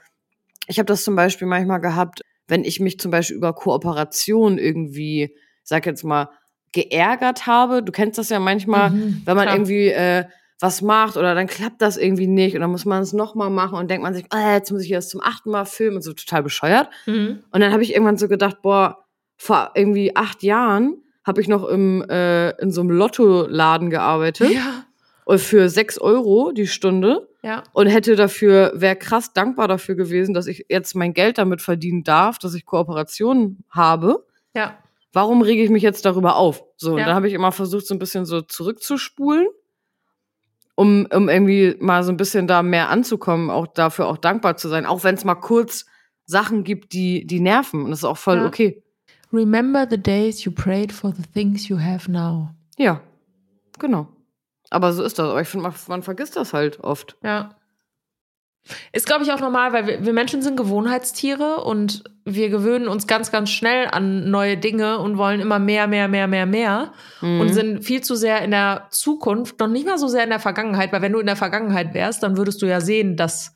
[0.66, 5.36] ich habe das zum Beispiel manchmal gehabt, wenn ich mich zum Beispiel über Kooperation irgendwie,
[5.64, 6.30] sag jetzt mal,
[6.72, 7.84] geärgert habe.
[7.84, 9.56] Du kennst das ja manchmal, Mhm, wenn man klar.
[9.56, 10.26] irgendwie äh,
[10.62, 13.78] was macht oder dann klappt das irgendwie nicht und dann muss man es nochmal machen
[13.78, 16.12] und denkt man sich, ah, jetzt muss ich das zum achten Mal filmen und so
[16.14, 16.90] total bescheuert.
[17.06, 17.44] Mhm.
[17.52, 19.06] Und dann habe ich irgendwann so gedacht, boah,
[19.38, 24.84] vor irgendwie acht Jahren habe ich noch im, äh, in so einem Lottoladen gearbeitet Ja,
[25.24, 27.64] und für sechs Euro die Stunde ja.
[27.72, 32.04] und hätte dafür, wäre krass dankbar dafür gewesen, dass ich jetzt mein Geld damit verdienen
[32.04, 34.26] darf, dass ich Kooperationen habe.
[34.54, 34.78] Ja,
[35.14, 36.64] Warum rege ich mich jetzt darüber auf?
[36.78, 37.06] So, und Ja.
[37.08, 39.48] da habe ich immer versucht, so ein bisschen so zurückzuspulen,
[40.76, 44.70] um, um irgendwie mal so ein bisschen da mehr anzukommen, auch dafür auch dankbar zu
[44.70, 45.86] sein, auch wenn es mal kurz
[46.26, 47.84] Sachen gibt, die, die nerven.
[47.84, 48.46] Und das ist auch voll Ja.
[48.46, 48.84] okay.
[49.34, 52.50] Remember the days you prayed for the things you have now.
[52.78, 53.02] Ja,
[53.78, 54.08] genau.
[54.72, 55.30] Aber so ist das.
[55.30, 57.18] Aber ich finde, man, man vergisst das halt oft.
[57.24, 57.56] Ja.
[58.94, 63.08] Ist, glaube ich, auch normal, weil wir, wir Menschen sind Gewohnheitstiere und wir gewöhnen uns
[63.08, 67.42] ganz, ganz schnell an neue Dinge und wollen immer mehr, mehr, mehr, mehr, mehr Mhm.
[67.42, 70.40] und sind viel zu sehr in der Zukunft, noch nicht mal so sehr in der
[70.40, 73.56] Vergangenheit, weil wenn du in der Vergangenheit wärst, dann würdest du ja sehen, dass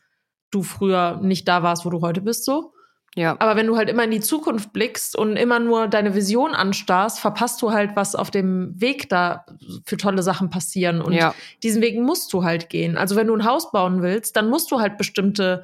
[0.52, 2.74] du früher nicht da warst, wo du heute bist, so.
[3.16, 3.36] Ja.
[3.40, 7.20] Aber wenn du halt immer in die Zukunft blickst und immer nur deine Vision anstarrst,
[7.20, 9.46] verpasst du halt, was auf dem Weg da
[9.86, 11.00] für tolle Sachen passieren.
[11.02, 11.36] Und ja.
[11.62, 12.98] diesen Weg musst du halt gehen.
[12.98, 15.64] Also wenn du ein Haus bauen willst, dann musst du halt bestimmte,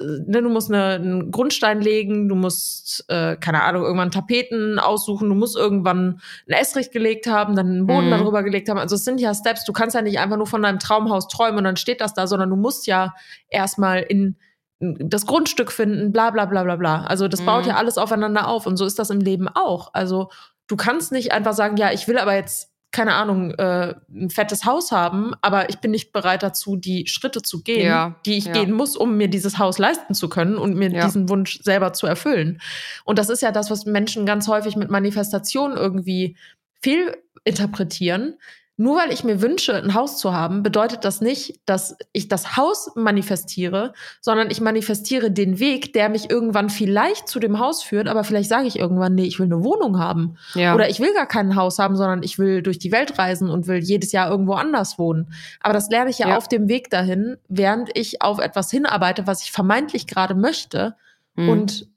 [0.00, 4.80] äh, ne, du musst eine, einen Grundstein legen, du musst, äh, keine Ahnung, irgendwann Tapeten
[4.80, 8.10] aussuchen, du musst irgendwann ein Estrich gelegt haben, dann einen Boden Mhm.
[8.18, 8.78] darüber gelegt haben.
[8.78, 9.64] Also es sind ja Steps.
[9.64, 12.26] Du kannst ja nicht einfach nur von deinem Traumhaus träumen und dann steht das da,
[12.26, 13.14] sondern du musst ja
[13.48, 14.36] erstmal in
[14.80, 17.04] das Grundstück finden, bla bla bla bla bla.
[17.04, 17.68] Also das baut Mhm.
[17.70, 19.94] ja alles aufeinander auf und so ist das im Leben auch.
[19.94, 20.30] Also
[20.66, 24.64] du kannst nicht einfach sagen, ja, ich will aber jetzt keine Ahnung, äh, ein fettes
[24.64, 28.44] Haus haben, aber ich bin nicht bereit dazu, die Schritte zu gehen, Ja, die ich
[28.44, 28.52] ja.
[28.52, 31.04] gehen muss, um mir dieses Haus leisten zu können und mir Ja.
[31.04, 32.60] diesen Wunsch selber zu erfüllen.
[33.04, 36.36] Und das ist ja das, was Menschen ganz häufig mit Manifestation irgendwie
[36.82, 38.36] fehlinterpretieren.
[38.76, 42.56] Nur weil ich mir wünsche, ein Haus zu haben, bedeutet das nicht, dass ich das
[42.56, 48.08] Haus manifestiere, sondern ich manifestiere den Weg, der mich irgendwann vielleicht zu dem Haus führt,
[48.08, 50.36] aber vielleicht sage ich irgendwann, nee, ich will eine Wohnung haben.
[50.54, 50.74] Ja.
[50.74, 53.68] Oder ich will gar kein Haus haben, sondern ich will durch die Welt reisen und
[53.68, 55.32] will jedes Jahr irgendwo anders wohnen.
[55.60, 56.36] Aber das lerne ich ja, Ja.
[56.36, 60.96] auf dem Weg dahin, während ich auf etwas hinarbeite, was ich vermeintlich gerade möchte.
[61.36, 61.48] Mhm.
[61.48, 61.93] Und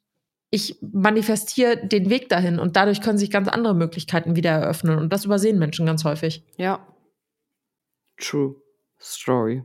[0.50, 2.60] ich manifestiere den Weg dahin.
[2.60, 4.98] Und dadurch können sich ganz andere Möglichkeiten wieder eröffnen.
[4.98, 6.44] Und das übersehen Menschen ganz häufig.
[6.58, 6.86] ja.
[8.20, 8.56] True
[9.00, 9.64] Story.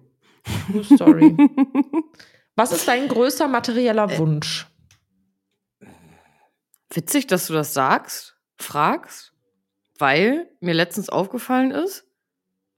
[0.70, 1.34] True Story.
[2.54, 4.18] was ist dein größter materieller Äh.
[4.18, 4.66] Wunsch?
[6.92, 9.32] Witzig, dass du das sagst, fragst,
[9.98, 12.04] weil mir letztens aufgefallen ist,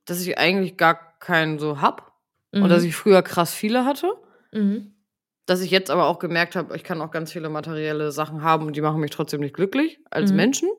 [0.04, 2.12] dass ich eigentlich gar keinen so hab
[2.52, 4.14] und dass ich früher krass viele hatte.
[4.52, 4.93] mhm.
[5.46, 8.66] Dass ich jetzt aber auch gemerkt habe, ich kann auch ganz viele materielle Sachen haben
[8.66, 10.36] und die machen mich trotzdem nicht glücklich als Mhm.
[10.36, 10.70] Menschen,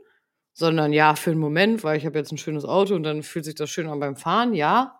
[0.53, 3.45] sondern ja, für einen Moment, weil ich habe jetzt ein schönes Auto und dann fühlt
[3.45, 4.99] sich das schön an beim Fahren, ja.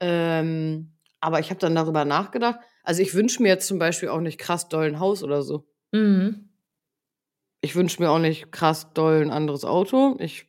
[0.00, 2.60] Ähm, aber ich habe dann darüber nachgedacht.
[2.82, 5.68] Also ich wünsche mir jetzt zum Beispiel auch nicht krass doll ein Haus oder so.
[5.92, 6.48] Mhm.
[7.60, 10.16] Ich wünsche mir auch nicht krass doll ein anderes Auto.
[10.18, 10.48] Ich.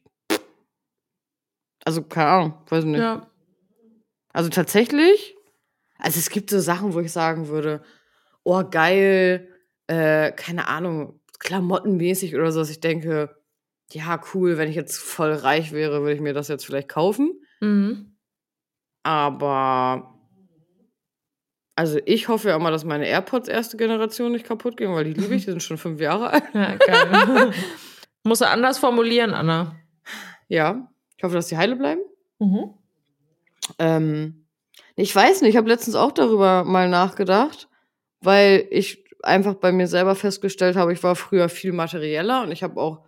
[1.86, 3.02] Also, keine Ahnung, weiß nicht.
[3.02, 3.28] Ja.
[4.32, 5.36] Also tatsächlich,
[6.00, 7.84] also es gibt so Sachen, wo ich sagen würde,
[8.44, 9.50] oh geil,
[9.88, 13.36] äh, keine Ahnung, klamottenmäßig oder so, dass ich denke,
[13.92, 17.40] ja, cool, wenn ich jetzt voll reich wäre, würde ich mir das jetzt vielleicht kaufen.
[17.60, 18.18] Mhm.
[19.04, 20.14] Aber
[21.76, 25.14] also ich hoffe ja immer, dass meine AirPods erste Generation nicht kaputt gehen, weil die
[25.14, 26.44] liebe ich, die sind schon fünf Jahre alt.
[26.54, 27.52] Ja, geil.
[28.24, 29.76] Muss er anders formulieren, Anna.
[30.48, 30.88] Ja,
[31.18, 32.02] ich hoffe, dass die heile bleiben.
[32.40, 32.74] Mhm.
[33.80, 34.48] Ähm,
[34.96, 37.68] ich weiß nicht, ich habe letztens auch darüber mal nachgedacht,
[38.24, 42.64] weil ich einfach bei mir selber festgestellt habe, ich war früher viel materieller und ich
[42.64, 43.02] habe auch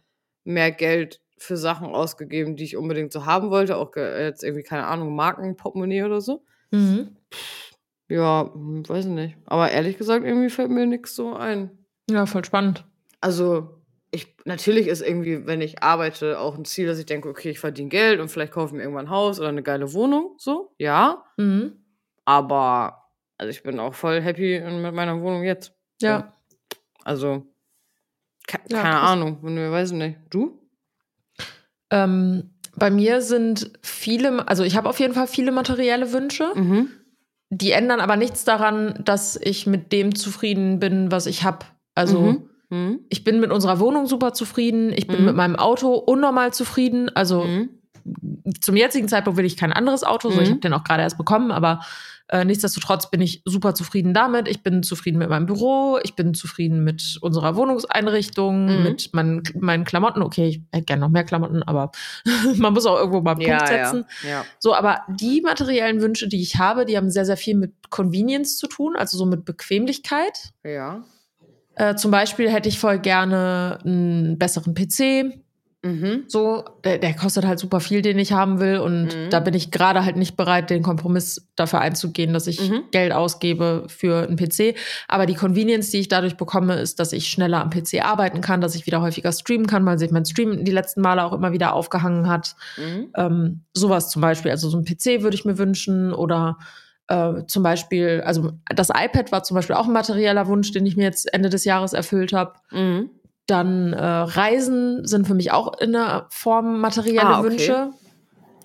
[0.44, 3.78] mehr Geld für Sachen ausgegeben, die ich unbedingt so haben wollte.
[3.78, 6.44] Auch jetzt irgendwie, keine Ahnung, Marken, Portemonnaie oder so.
[6.72, 7.18] Mhm.
[8.08, 9.36] Ja, hm, weiß nicht.
[9.46, 11.72] Aber ehrlich gesagt, irgendwie fällt mir nichts so ein.
[12.10, 12.86] Ja, voll spannend.
[13.20, 17.50] Also, ich, natürlich ist irgendwie, wenn ich arbeite, auch ein Ziel, dass ich denke, okay,
[17.50, 20.36] ich verdiene Geld und vielleicht kaufe ich mir irgendwann ein Haus oder eine geile Wohnung.
[20.38, 21.24] So, ja.
[21.38, 21.84] Mhm.
[22.24, 23.05] Aber,
[23.38, 25.74] also ich bin auch voll happy mit meiner Wohnung jetzt.
[26.02, 26.34] Ja.
[27.04, 27.46] Also,
[28.48, 29.10] ke Ja, keine krass.
[29.12, 30.18] Ahnung, ich weiß nicht.
[30.30, 30.60] Du?
[31.92, 36.52] Ähm, bei mir sind viele, also ich habe auf jeden Fall viele materielle Wünsche.
[36.56, 36.90] Mhm.
[37.52, 41.66] Die ändern aber nichts daran, dass ich mit dem zufrieden bin, was ich habe.
[41.94, 42.50] Also Mhm.
[42.70, 43.00] Mhm.
[43.10, 44.92] ich bin mit unserer Wohnung super zufrieden.
[44.92, 45.26] Ich bin Mhm.
[45.28, 47.10] mit meinem Auto unnormal zufrieden.
[47.16, 47.70] Also Mhm.
[48.62, 50.30] Zum jetzigen Zeitpunkt will ich kein anderes Auto.
[50.30, 50.52] So, ich Mhm.
[50.54, 51.80] habe den auch gerade erst bekommen, aber
[52.28, 54.48] äh, nichtsdestotrotz bin ich super zufrieden damit.
[54.48, 56.00] Ich bin zufrieden mit meinem Büro.
[56.04, 58.84] Ich bin zufrieden mit unserer Wohnungseinrichtung, Mhm.
[58.84, 60.24] mit meinen, meinen Klamotten.
[60.24, 61.92] Okay, ich hätte gerne noch mehr Klamotten, aber
[62.58, 64.06] man muss auch irgendwo mal einen Punkt setzen.
[64.24, 64.46] Ja, ja.
[64.60, 68.58] So, aber die materiellen Wünsche, die ich habe, die haben sehr, sehr viel mit Convenience
[68.58, 70.52] zu tun, also so mit Bequemlichkeit.
[70.64, 71.04] Ja.
[71.76, 75.42] Äh, zum Beispiel hätte ich voll gerne einen besseren PC.
[75.86, 76.24] Mhm.
[76.28, 78.80] So, der, der kostet halt super viel, den ich haben will.
[78.80, 79.30] Und Mhm.
[79.30, 82.86] da bin ich gerade halt nicht bereit, den Kompromiss dafür einzugehen, dass ich Mhm.
[82.92, 84.76] Geld ausgebe für einen PC.
[85.08, 88.62] Aber die Convenience, die ich dadurch bekomme, ist, dass ich schneller am PC arbeiten kann,
[88.62, 91.52] dass ich wieder häufiger streamen kann, weil sich mein Stream die letzten Male auch immer
[91.54, 92.56] wieder aufgehangen hat.
[92.78, 93.10] Mhm.
[93.16, 94.50] Ähm, sowas zum Beispiel.
[94.52, 96.58] Also so ein PC würde ich mir wünschen oder
[97.08, 100.98] äh, zum Beispiel, also das iPad war zum Beispiel auch ein materieller Wunsch, den ich
[100.98, 102.54] mir jetzt Ende des Jahres erfüllt habe.
[102.72, 103.12] Mhm.
[103.48, 107.50] Dann äh, Reisen sind für mich auch in der Form materielle Ah, okay.
[107.52, 107.90] Wünsche.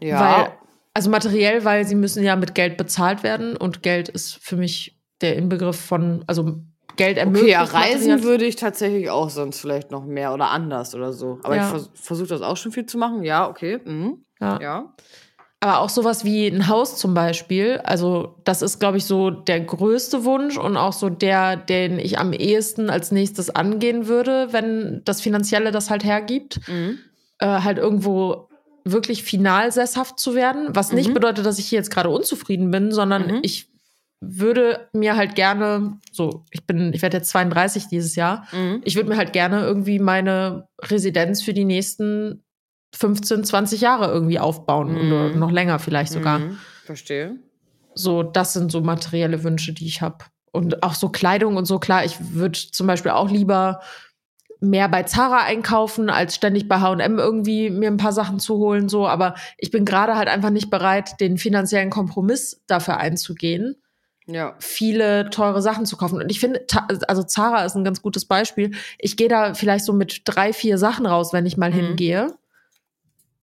[0.00, 0.20] Ja.
[0.20, 0.52] Weil,
[0.94, 4.98] also materiell, weil sie müssen ja mit Geld bezahlt werden und Geld ist für mich
[5.20, 6.56] der Inbegriff von, also
[6.96, 7.44] Geld ermöglicht.
[7.44, 11.12] Okay, ja, Reisen materiell- würde ich tatsächlich auch sonst vielleicht noch mehr oder anders oder
[11.12, 11.38] so.
[11.42, 11.64] Aber Ja.
[11.64, 13.22] ich vers versuche das auch schon viel zu machen.
[13.22, 13.80] Ja, okay.
[13.84, 14.24] Mhm.
[14.40, 14.58] Ja.
[14.60, 14.94] Ja.
[15.62, 17.80] Aber auch sowas wie ein Haus zum Beispiel.
[17.84, 22.18] Also, das ist, glaube ich, so der größte Wunsch und auch so der, den ich
[22.18, 26.60] am ehesten als nächstes angehen würde, wenn das Finanzielle das halt hergibt.
[26.66, 26.98] Mhm.
[27.40, 28.48] Äh, halt irgendwo
[28.86, 30.68] wirklich final sesshaft zu werden.
[30.70, 31.14] Was nicht Mhm.
[31.14, 33.38] bedeutet, dass ich hier jetzt gerade unzufrieden bin, sondern Mhm.
[33.42, 33.68] ich
[34.22, 38.80] würde mir halt gerne, so, ich bin, ich werde jetzt 32 dieses Jahr, Mhm.
[38.84, 42.42] ich würde mir halt gerne irgendwie meine Residenz für die nächsten
[42.94, 45.12] 15, 20 Jahre irgendwie aufbauen Mhm.
[45.12, 46.40] oder noch länger vielleicht sogar.
[46.40, 46.58] Mhm.
[46.84, 47.36] Verstehe.
[47.94, 50.18] So, das sind so materielle Wünsche, die ich habe.
[50.52, 53.80] Und auch so Kleidung und so, klar, ich würde zum Beispiel auch lieber
[54.60, 58.88] mehr bei Zara einkaufen, als ständig bei HM irgendwie mir ein paar Sachen zu holen,
[58.88, 59.06] so.
[59.08, 63.76] Aber ich bin gerade halt einfach nicht bereit, den finanziellen Kompromiss dafür einzugehen,
[64.26, 64.54] Ja.
[64.58, 66.20] viele teure Sachen zu kaufen.
[66.20, 66.64] Und ich finde,
[67.08, 68.72] also Zara ist ein ganz gutes Beispiel.
[68.98, 71.74] Ich gehe da vielleicht so mit drei, vier Sachen raus, wenn ich mal Mhm.
[71.74, 72.34] hingehe.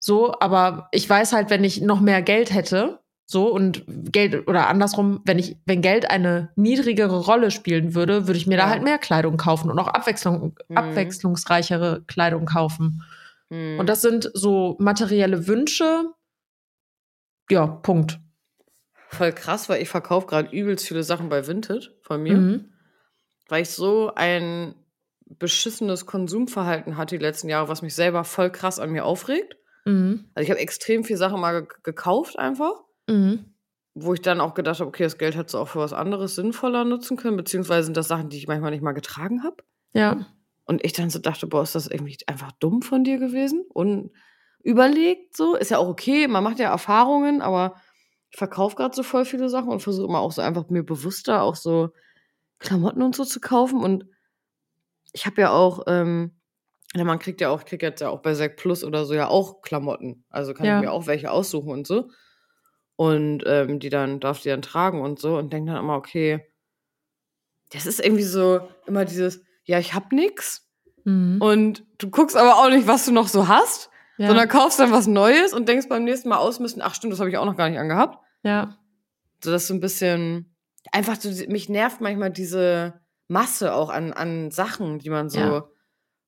[0.05, 4.67] So, aber ich weiß halt, wenn ich noch mehr Geld hätte, so und Geld oder
[4.67, 8.65] andersrum, wenn ich, wenn Geld eine niedrigere Rolle spielen würde, würde ich mir Ja.
[8.65, 10.77] da halt mehr Kleidung kaufen und auch Abwechslung, Mhm.
[10.77, 13.01] abwechslungsreichere Kleidung kaufen.
[13.49, 13.79] Mhm.
[13.79, 16.03] Und das sind so materielle Wünsche.
[17.49, 18.19] Ja, Punkt.
[19.07, 22.65] voll krass, weil ich verkaufe gerade übelst viele Sachen bei Vinted von mir, Mhm.
[23.47, 24.75] weil ich so ein
[25.25, 29.55] beschissenes Konsumverhalten hatte die letzten Jahre, was mich selber voll krass an mir aufregt.
[29.85, 30.25] Mhm.
[30.33, 32.73] Also ich habe extrem viel Sachen mal ge gekauft einfach,
[33.09, 33.53] Mhm.
[33.93, 36.35] wo ich dann auch gedacht habe, okay, das Geld hättest du auch für was anderes
[36.35, 39.57] sinnvoller nutzen können, beziehungsweise sind das Sachen, die ich manchmal nicht mal getragen habe.
[39.93, 40.25] Ja.
[40.65, 43.63] Und ich dann so dachte, boah, ist das irgendwie einfach dumm von dir gewesen?
[43.69, 44.11] Und
[44.63, 47.75] überlegt so, ist ja auch okay, man macht ja Erfahrungen, aber
[48.31, 51.43] ich verkaufe gerade so voll viele Sachen und versuche immer auch so einfach mir bewusster
[51.43, 51.91] auch so
[52.59, 53.81] Klamotten und so zu kaufen.
[53.81, 54.05] Und
[55.13, 56.34] ich habe ja auch, ähm,
[56.95, 59.13] ja, man kriegt ja auch, ich krieg jetzt ja auch bei Sec Plus oder so
[59.13, 60.23] ja auch Klamotten.
[60.29, 60.77] Also kann Ja.
[60.77, 62.09] ich mir auch welche aussuchen und so.
[62.95, 66.45] Und ähm, die dann, darf die dann tragen und so und denke dann immer, okay,
[67.71, 70.69] das ist irgendwie so immer dieses, ja, ich hab nix.
[71.03, 71.41] Mhm.
[71.41, 74.27] Und du guckst aber auch nicht, was du noch so hast, ja.
[74.27, 77.29] sondern kaufst dann was Neues und denkst beim nächsten Mal ausmisten, ach stimmt, das habe
[77.29, 78.17] ich auch noch gar nicht angehabt.
[78.43, 78.77] ja.
[79.43, 80.55] So das ist so ein bisschen,
[80.91, 85.67] einfach so, mich nervt manchmal diese Masse auch an, an Sachen, die man so Ja.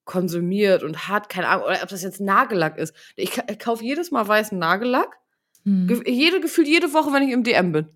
[0.08, 2.94] Konsumiert und hat, keine Ahnung, oder ob das jetzt Nagellack ist.
[3.14, 5.18] Ich, ich kaufe jedes Mal weißen Nagellack.
[5.64, 7.88] Ge jede, gefühlt jede Woche, wenn ich im DM bin.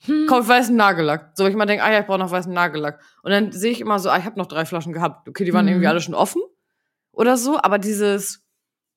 [0.00, 0.26] Hm.
[0.26, 1.30] Kaufe weißen Nagellack.
[1.34, 3.00] So, ich mal denke, ah ja, ich brauche noch weißen Nagellack.
[3.22, 5.26] Und dann sehe ich immer so, ah, ich habe noch drei Flaschen gehabt.
[5.26, 5.70] Okay, die waren Mhm.
[5.72, 6.42] irgendwie alle schon offen
[7.12, 8.42] oder so, aber dieses,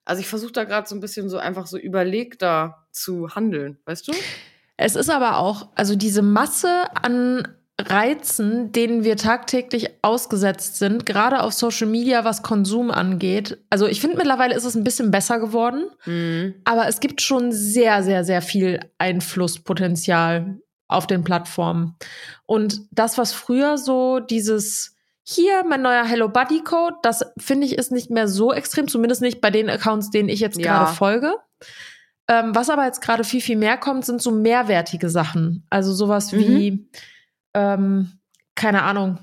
[0.04, 4.10] also ich versuche da gerade so ein bisschen so einfach so überlegter zu handeln, weißt
[4.10, 4.12] du?
[4.76, 7.48] Es ist aber auch, also diese Masse an
[7.80, 13.60] Reizen, denen wir tagtäglich ausgesetzt sind, gerade auf Social Media, was Konsum angeht.
[13.70, 16.56] Also ich finde mittlerweile ist es ein bisschen besser geworden, Mhm.
[16.66, 20.58] aber es gibt schon sehr, sehr, sehr viel Einflusspotenzial
[20.88, 21.96] auf den Plattformen.
[22.46, 27.78] Und das, was früher so dieses hier mein neuer Hello Buddy Code, das finde ich
[27.78, 30.78] ist nicht mehr so extrem, zumindest nicht bei den Accounts, denen ich jetzt Ja.
[30.80, 31.36] gerade folge.
[32.30, 35.66] Ähm, was aber jetzt gerade viel, viel mehr kommt, sind so mehrwertige Sachen.
[35.70, 36.38] Also sowas Mhm.
[36.40, 36.90] wie,
[37.58, 38.12] ähm,
[38.56, 39.20] keine Ahnung,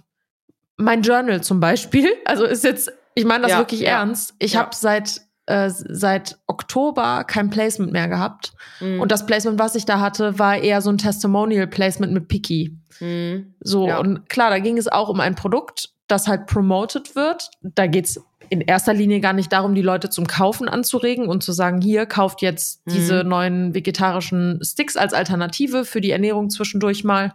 [0.77, 2.09] mein Journal zum Beispiel.
[2.25, 4.35] Also ist jetzt, ich meine das Ja, wirklich ja, ernst.
[4.39, 4.61] Ich ja.
[4.61, 8.53] habe seit, äh, seit Oktober kein Placement mehr gehabt.
[8.81, 9.01] Mhm.
[9.01, 12.77] Und das Placement, was ich da hatte, war eher so ein Testimonial-Placement mit Piki.
[13.01, 13.55] Mhm.
[13.61, 13.99] So, Ja.
[13.99, 17.51] und klar, da ging es auch um ein Produkt, das halt promoted wird.
[17.63, 18.21] Da geht's
[18.51, 22.05] in erster Linie gar nicht darum, die Leute zum Kaufen anzuregen und zu sagen, hier,
[22.07, 22.93] kauft jetzt Mhm.
[22.93, 27.33] diese neuen vegetarischen Sticks als Alternative für die Ernährung zwischendurch mal.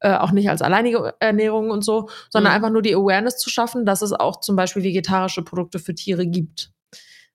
[0.00, 2.56] Äh, auch nicht als alleinige Ernährung und so, sondern Mhm.
[2.56, 6.24] einfach nur die Awareness zu schaffen, dass es auch zum Beispiel vegetarische Produkte für Tiere
[6.26, 6.70] gibt.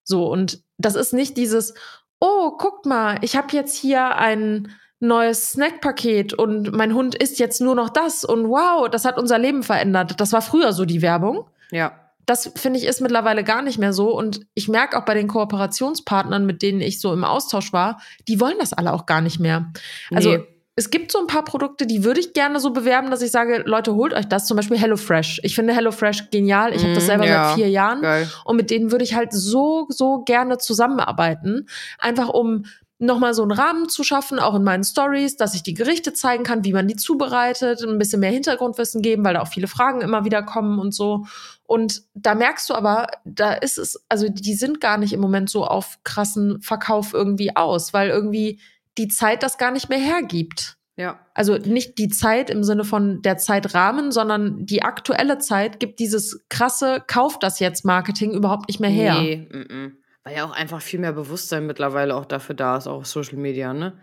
[0.05, 1.73] So, und das ist nicht dieses,
[2.21, 4.69] oh, guckt mal, ich habe jetzt hier ein
[5.01, 9.37] neues Snackpaket und mein Hund isst jetzt nur noch das und wow, das hat unser
[9.37, 10.21] Leben verändert.
[10.21, 11.49] Das war früher so die Werbung.
[11.71, 11.91] Ja.
[12.25, 15.27] Das finde ich ist mittlerweile gar nicht mehr so und ich merke auch bei den
[15.27, 17.99] Kooperationspartnern, mit denen ich so im Austausch war,
[18.29, 19.73] die wollen das alle auch gar nicht mehr.
[20.13, 20.43] Also Nee.
[20.75, 23.63] Es gibt so ein paar Produkte, die würde ich gerne so bewerben, dass ich sage,
[23.65, 24.47] Leute, holt euch das.
[24.47, 25.41] Zum Beispiel HelloFresh.
[25.43, 26.73] Ich finde HelloFresh genial.
[26.73, 27.47] Ich habe das Mhm, selber ja.
[27.49, 28.01] seit vier Jahren.
[28.01, 28.27] Geil.
[28.43, 31.67] Und mit denen würde ich halt so, so gerne zusammenarbeiten.
[31.99, 32.65] Einfach um
[32.97, 36.43] nochmal so einen Rahmen zu schaffen, auch in meinen Stories, dass ich die Gerichte zeigen
[36.43, 40.01] kann, wie man die zubereitet, ein bisschen mehr Hintergrundwissen geben, weil da auch viele Fragen
[40.01, 41.25] immer wieder kommen und so.
[41.65, 45.49] Und da merkst du aber, da ist es, also die sind gar nicht im Moment
[45.49, 48.59] so auf krassen Verkauf irgendwie aus, weil irgendwie
[48.97, 50.77] die Zeit das gar nicht mehr hergibt.
[50.95, 51.19] Ja.
[51.33, 56.45] Also nicht die Zeit im Sinne von der Zeitrahmen, sondern die aktuelle Zeit gibt dieses
[56.49, 59.15] krasse Kauf das jetzt Marketing überhaupt nicht mehr her.
[59.19, 59.91] Nee, mm -mm.
[60.23, 63.37] weil ja auch einfach viel mehr Bewusstsein mittlerweile auch dafür da ist, auch auf Social
[63.37, 63.97] Media, ne?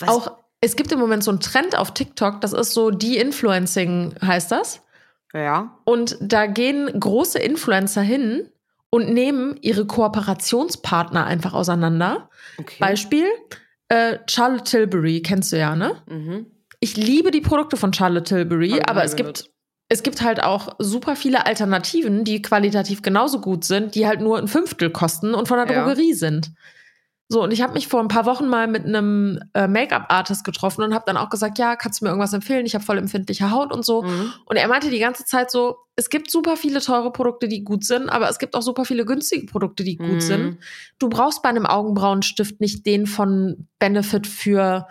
[0.00, 4.14] Was- Auch es gibt im Moment so einen Trend auf TikTok, das ist so De-Influencing
[4.24, 4.82] heißt das.
[5.32, 5.78] Ja.
[5.84, 8.48] Und da gehen große Influencer hin
[8.90, 12.28] und nehmen ihre Kooperationspartner einfach auseinander.
[12.58, 12.76] Okay.
[12.78, 13.26] Beispiel
[13.92, 15.96] äh, Charlotte Tilbury, kennst du ja, ne?
[16.08, 16.46] Mhm.
[16.80, 19.44] Ich liebe die Produkte von Charlotte Tilbury, Hab aber es gehört.
[19.44, 19.50] gibt,
[19.88, 24.38] es gibt halt auch super viele Alternativen, die qualitativ genauso gut sind, die halt nur
[24.38, 25.84] ein Fünftel kosten und von der Ja.
[25.84, 26.50] Drogerie sind.
[27.32, 30.82] So, und ich habe mich vor ein paar Wochen mal mit einem äh, Make-up-Artist getroffen
[30.82, 32.66] und habe dann auch gesagt, ja, kannst du mir irgendwas empfehlen?
[32.66, 34.02] Ich habe voll empfindliche Haut und so.
[34.02, 34.32] Mhm.
[34.44, 37.84] Und er meinte die ganze Zeit so, es gibt super viele teure Produkte, die gut
[37.84, 40.20] sind, aber es gibt auch super viele günstige Produkte, die gut Mhm.
[40.20, 40.58] sind.
[40.98, 44.86] Du brauchst bei einem Augenbrauenstift nicht den von Benefit für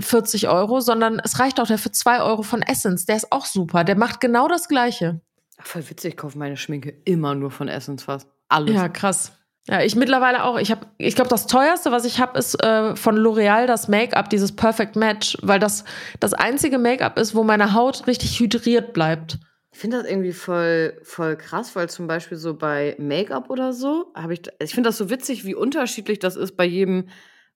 [0.00, 3.04] 40 Euro, sondern es reicht auch der für 2 Euro von Essence.
[3.04, 3.84] Der ist auch super.
[3.84, 5.20] Der macht genau das Gleiche.
[5.58, 8.28] Ach, voll witzig, ich kaufe meine Schminke immer nur von Essence fast.
[8.48, 8.74] Alles.
[8.74, 9.32] Ja, krass.
[9.68, 10.58] Ja, ich mittlerweile auch.
[10.58, 14.30] Ich habe, ich glaube, das teuerste, was ich habe, ist äh, von L'Oreal das Make-up,
[14.30, 15.84] dieses Perfect Match, weil das
[16.20, 19.38] das einzige Make-up ist, wo meine Haut richtig hydriert bleibt.
[19.72, 24.12] Ich finde das irgendwie voll, voll krass, weil zum Beispiel so bei Make-up oder so,
[24.14, 27.08] habe ich, ich finde das so witzig, wie unterschiedlich das ist bei jedem,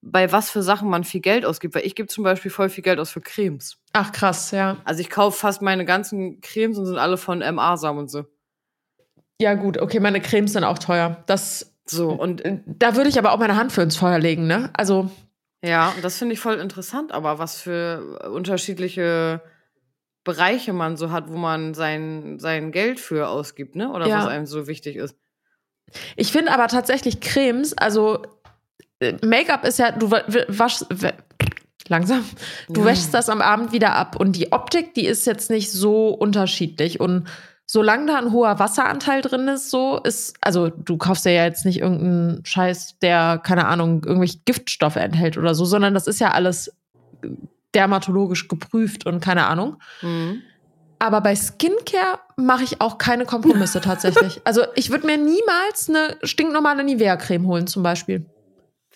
[0.03, 1.77] bei was für Sachen man viel Geld ausgibt.
[1.77, 3.79] Weil ich gebe zum Beispiel voll viel Geld aus für Cremes.
[3.93, 4.79] Ach krass, ja.
[4.85, 8.25] Also ich kaufe fast meine ganzen Cremes und sind alle von MA-Samen und so.
[9.41, 11.23] Ja gut, okay, meine Cremes sind auch teuer.
[11.27, 14.71] Das, So, und da würde ich aber auch meine Hand für ins Feuer legen, ne?
[14.75, 15.11] Also
[15.63, 19.43] ja, und das finde ich voll interessant, aber was für unterschiedliche
[20.25, 23.91] Bereiche man so hat, wo man sein, sein Geld für ausgibt, ne?
[23.93, 24.19] Oder Ja.
[24.19, 25.17] was einem so wichtig ist.
[26.17, 28.23] Ich finde aber tatsächlich Cremes, also
[29.01, 30.87] äh, Make-up ist ja, du waschst,
[31.89, 32.25] langsam,
[32.69, 32.87] du Ja.
[32.87, 37.01] wäschst das am Abend wieder ab und die Optik, die ist jetzt nicht so unterschiedlich
[37.01, 37.27] und
[37.71, 41.79] solange da ein hoher Wasseranteil drin ist, so ist, also du kaufst ja jetzt nicht
[41.79, 46.73] irgendeinen Scheiß, der, keine Ahnung, irgendwelche Giftstoffe enthält oder so, sondern das ist ja alles
[47.73, 49.77] dermatologisch geprüft und keine Ahnung.
[50.03, 50.43] Mhm.
[50.99, 54.41] Aber bei Skincare mache ich auch keine Kompromisse tatsächlich.
[54.43, 58.27] Also ich würde mir niemals eine stinknormale Nivea-Creme holen zum Beispiel.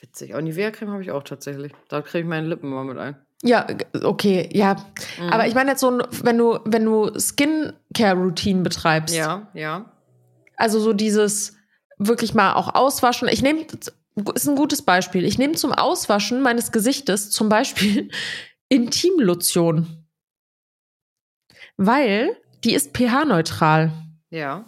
[0.01, 0.35] Witzig.
[0.35, 1.73] Auch Nivea-Creme habe ich auch tatsächlich.
[1.89, 3.24] Da kriege ich meine Lippen immer mit ein.
[3.45, 3.67] Ja,
[4.03, 4.77] okay, ja.
[5.21, 5.29] Mhm.
[5.29, 9.85] Aber ich meine jetzt so, wenn du, wenn du Skincare-Routine betreibst, Ja, ja.
[10.57, 11.55] also so dieses
[11.99, 13.29] wirklich mal auch auswaschen.
[13.29, 13.67] Ich nehme,
[14.35, 15.25] ist ein gutes Beispiel.
[15.25, 18.09] Ich nehme zum Auswaschen meines Gesichtes zum Beispiel
[18.69, 20.07] Intimlotion.
[21.77, 23.93] Weil die ist pH-neutral.
[24.31, 24.65] Ja.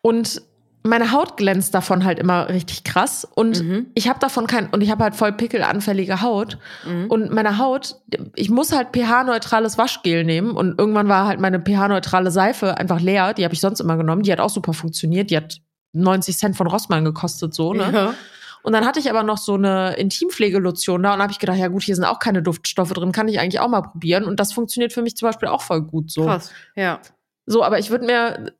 [0.00, 0.42] Und
[0.84, 3.86] meine Haut glänzt davon halt immer richtig krass und Mhm.
[3.94, 7.06] ich habe davon kein und ich habe halt voll pickelanfällige Haut Mhm.
[7.08, 7.96] und meine Haut,
[8.34, 13.34] ich muss halt pH-neutrales Waschgel nehmen und irgendwann war halt meine pH-neutrale Seife einfach leer,
[13.34, 15.58] die habe ich sonst immer genommen, die hat auch super funktioniert, die hat
[15.92, 17.90] 90 Cent von Rossmann gekostet so, ne?
[17.92, 18.14] Ja.
[18.64, 21.66] Und dann hatte ich aber noch so eine Intimpflegelotion da und habe ich gedacht, ja
[21.68, 24.52] gut, hier sind auch keine Duftstoffe drin, kann ich eigentlich auch mal probieren und das
[24.52, 26.24] funktioniert für mich zum Beispiel auch voll gut so.
[26.24, 26.52] Krass.
[26.76, 27.00] Ja.
[27.44, 28.52] So, aber ich würde mir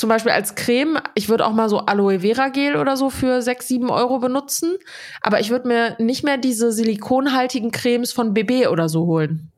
[0.00, 3.42] zum Beispiel als Creme, ich würde auch mal so Aloe Vera Gel oder so für
[3.42, 4.78] 6, 7 Euro benutzen.
[5.20, 9.52] Aber ich würde mir nicht mehr diese silikonhaltigen Cremes von BB oder so holen.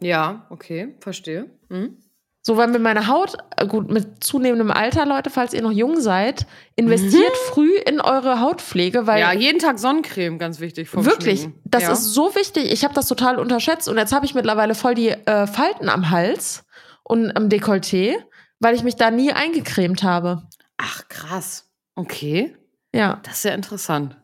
[0.00, 1.46] Ja, okay, verstehe.
[1.70, 1.96] Mhm.
[2.42, 6.00] So, weil mir meine Haut, äh, gut, mit zunehmendem Alter, Leute, falls ihr noch jung
[6.00, 10.88] seid, investiert früh in eure Hautpflege, weil Ja, jeden Tag Sonnencreme, ganz wichtig.
[10.88, 11.60] Vom wirklich, Schminken.
[11.64, 11.92] das ja.
[11.92, 12.72] ist so wichtig.
[12.72, 16.10] Ich habe das total unterschätzt und jetzt habe ich mittlerweile voll die äh, Falten am
[16.10, 16.64] Hals
[17.02, 18.16] und am Dekolleté,
[18.60, 20.42] weil ich mich da nie eingecremt habe.
[20.76, 21.70] Ach, krass.
[21.94, 22.56] Okay,
[22.94, 23.20] Ja.
[23.24, 24.16] das ist ja interessant.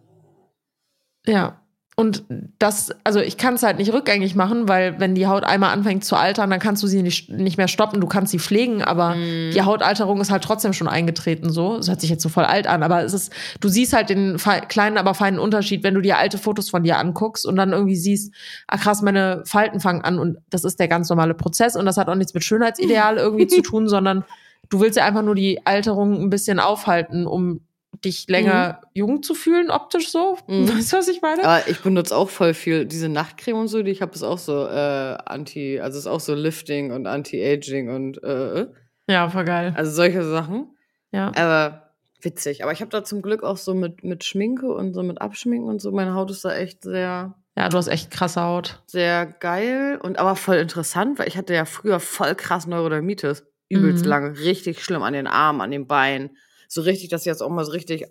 [1.26, 1.63] Ja.
[1.96, 2.24] Und
[2.58, 6.04] das, also ich kann es halt nicht rückgängig machen, weil wenn die Haut einmal anfängt
[6.04, 8.00] zu altern, dann kannst du sie nicht, nicht mehr stoppen.
[8.00, 9.52] Du kannst sie pflegen, aber Mhm.
[9.54, 11.50] die Hautalterung ist halt trotzdem schon eingetreten.
[11.50, 14.10] So, das hört sich jetzt so voll alt an, aber es ist, du siehst halt
[14.10, 14.38] den
[14.68, 17.96] kleinen, aber feinen Unterschied, wenn du dir alte Fotos von dir anguckst und dann irgendwie
[17.96, 18.34] siehst,
[18.66, 21.96] ah krass, meine Falten fangen an und das ist der ganz normale Prozess und das
[21.96, 24.24] hat auch nichts mit Schönheitsideal irgendwie zu tun, sondern
[24.68, 27.60] du willst ja einfach nur die Alterung ein bisschen aufhalten, um
[28.04, 30.38] dich länger jung zu fühlen, optisch so.
[30.46, 30.68] Mhm.
[30.78, 31.44] Weißt du, was ich meine?
[31.44, 34.38] Aber ich benutze auch voll viel diese Nachtcreme und so, die ich habe, ist auch
[34.38, 38.66] so äh, anti, also ist auch so Lifting und Anti-Aging und äh,
[39.08, 39.72] Ja, voll geil.
[39.76, 40.68] also solche Sachen.
[41.12, 41.32] Ja.
[41.36, 41.90] Aber
[42.22, 42.62] witzig.
[42.62, 45.68] Aber ich habe da zum Glück auch so mit, mit Schminke und so mit Abschminken
[45.68, 45.92] und so.
[45.92, 48.82] Meine Haut ist da echt sehr, Ja, du hast echt krasse Haut.
[48.86, 53.44] sehr geil und aber voll interessant, weil ich hatte ja früher voll krass Neurodermitis.
[53.70, 54.10] Übelst Mhm.
[54.10, 54.38] lange.
[54.40, 56.36] Richtig schlimm an den Armen, an den Beinen.
[56.74, 58.04] So richtig, dass jetzt auch mal so richtig,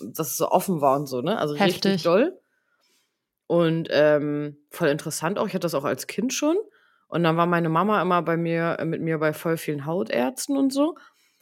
[0.00, 1.38] dass es so offen war und so, ne?
[1.38, 2.02] Also richtig Heftig.
[2.02, 2.40] doll.
[3.46, 5.46] Und ähm, voll interessant auch.
[5.46, 6.56] Ich hatte das auch als Kind schon.
[7.08, 10.56] Und dann war meine Mama immer bei mir, äh, mit mir bei voll vielen Hautärzten
[10.56, 10.96] und so.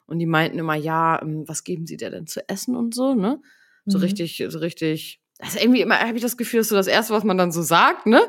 [0.07, 3.15] Und die meinten immer, ja, ähm, was geben sie dir denn zu essen und so,
[3.15, 3.41] ne?
[3.87, 4.05] So Mhm.
[4.05, 5.21] richtig, so richtig.
[5.39, 7.53] Also irgendwie immer habe ich das Gefühl, das ist so das Erste, was man dann
[7.53, 8.21] so sagt, ne?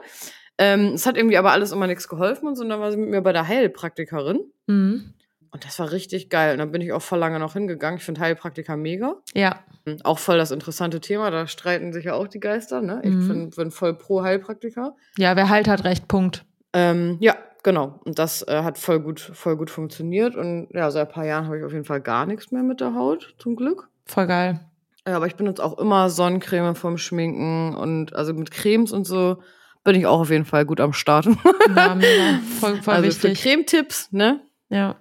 [0.60, 2.62] Ähm, es hat irgendwie aber alles immer nichts geholfen und so.
[2.64, 4.40] Und dann war sie mit mir bei der Heilpraktikerin.
[4.68, 5.16] Mhm.
[5.56, 6.52] Und das war richtig geil.
[6.52, 7.98] Und dann bin ich auch voll lange noch hingegangen.
[7.98, 9.16] Ich finde Heilpraktiker mega.
[9.34, 9.62] Ja.
[10.04, 11.32] Auch voll das interessante Thema.
[11.32, 13.00] Da streiten sich ja auch die Geister, ne?
[13.06, 13.28] Ich Mhm.
[13.30, 14.98] bin, bin voll pro Heilpraktiker.
[15.18, 16.10] Ja, wer heilt, hat recht.
[16.10, 16.44] Punkt.
[16.74, 18.02] Ähm, ja, genau.
[18.04, 20.36] Und das äh, hat voll gut, voll gut funktioniert.
[20.36, 22.82] Und ja, seit ein paar Jahren habe ich auf jeden Fall gar nichts mehr mit
[22.82, 23.88] der Haut, zum Glück.
[24.06, 24.60] Voll geil.
[25.08, 29.38] Ja, aber ich benutze auch immer Sonnencreme vom Schminken und also mit Cremes und so
[29.86, 31.28] bin ich auch auf jeden Fall gut am Start.
[31.76, 32.40] Ja, mega.
[32.60, 33.42] Voll, voll also für wichtig.
[33.42, 34.42] Cremetipps, ne?
[34.70, 34.96] Ja.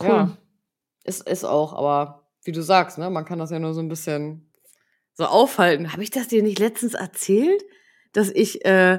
[0.00, 0.08] Cool.
[0.08, 0.36] Ja.
[1.04, 3.88] Ist, ist auch, aber wie du sagst, ne, man kann das ja nur so ein
[3.88, 4.50] bisschen
[5.14, 5.92] so aufhalten.
[5.92, 7.62] Habe ich das dir nicht letztens erzählt,
[8.12, 8.98] dass ich äh,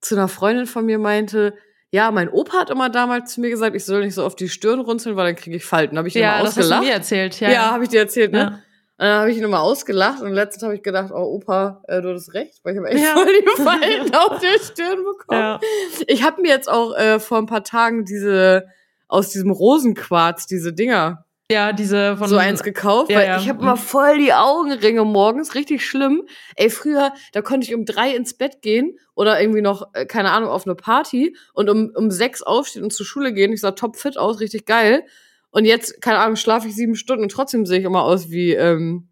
[0.00, 1.54] zu einer Freundin von mir meinte,
[1.90, 4.48] ja, mein Opa hat immer damals zu mir gesagt, ich soll nicht so auf die
[4.48, 5.98] Stirn runzeln, weil dann kriege ich Falten.
[5.98, 6.84] Habe ich Ja, immer das hast du ausgelacht.
[6.84, 7.40] mir erzählt.
[7.40, 8.38] Ja, ja, habe ich dir erzählt, ne?
[8.38, 8.46] Ja.
[8.46, 12.00] Und dann habe ich ihn immer ausgelacht und letztens habe ich gedacht, oh Opa, äh,
[12.02, 13.12] du hast recht, weil ich habe echt Ja.
[13.14, 15.40] voll die Falten auf der Stirn bekommen.
[15.40, 15.60] Ja.
[16.06, 18.68] Ich habe mir jetzt auch äh, vor ein paar Tagen diese
[19.10, 23.40] aus diesem Rosenquarz diese Dinger ja, diese von so eins gekauft, Ja, weil ja.
[23.40, 26.22] ich habe immer voll die Augenringe morgens, richtig schlimm.
[26.54, 30.30] Ey, früher, da konnte ich um drei ins Bett gehen oder irgendwie noch, äh, keine
[30.30, 33.52] Ahnung, auf eine Party und um, um sechs aufstehen und zur Schule gehen.
[33.52, 35.04] Ich sah topfit aus, richtig geil.
[35.50, 38.52] Und jetzt, keine Ahnung, schlafe ich sieben Stunden und trotzdem sehe ich immer aus wie,
[38.52, 39.08] ähm,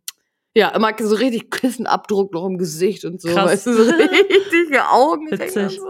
[0.55, 3.31] ja, immer so richtig Kissenabdruck noch im Gesicht und so.
[3.31, 3.51] Krass.
[3.51, 5.41] Weißt du, so richtige Augenringe.
[5.41, 5.81] Witzig.
[5.81, 5.89] So.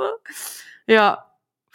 [0.87, 1.28] Ja,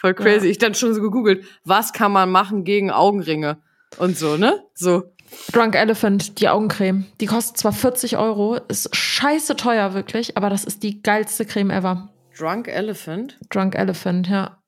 [0.03, 0.45] voll crazy.
[0.45, 0.51] Ja.
[0.51, 3.57] Ich dann schon so gegoogelt, was kann man machen gegen Augenringe?
[3.97, 4.63] Und so, ne?
[4.73, 5.03] So.
[5.51, 7.05] Drunk Elephant, die Augencreme.
[7.19, 11.71] Die kostet zwar 40 Euro, ist scheiße teuer wirklich, aber das ist die geilste Creme
[11.71, 12.09] ever.
[12.37, 13.39] Drunk Elephant.
[13.49, 14.59] Drunk Elephant, ja.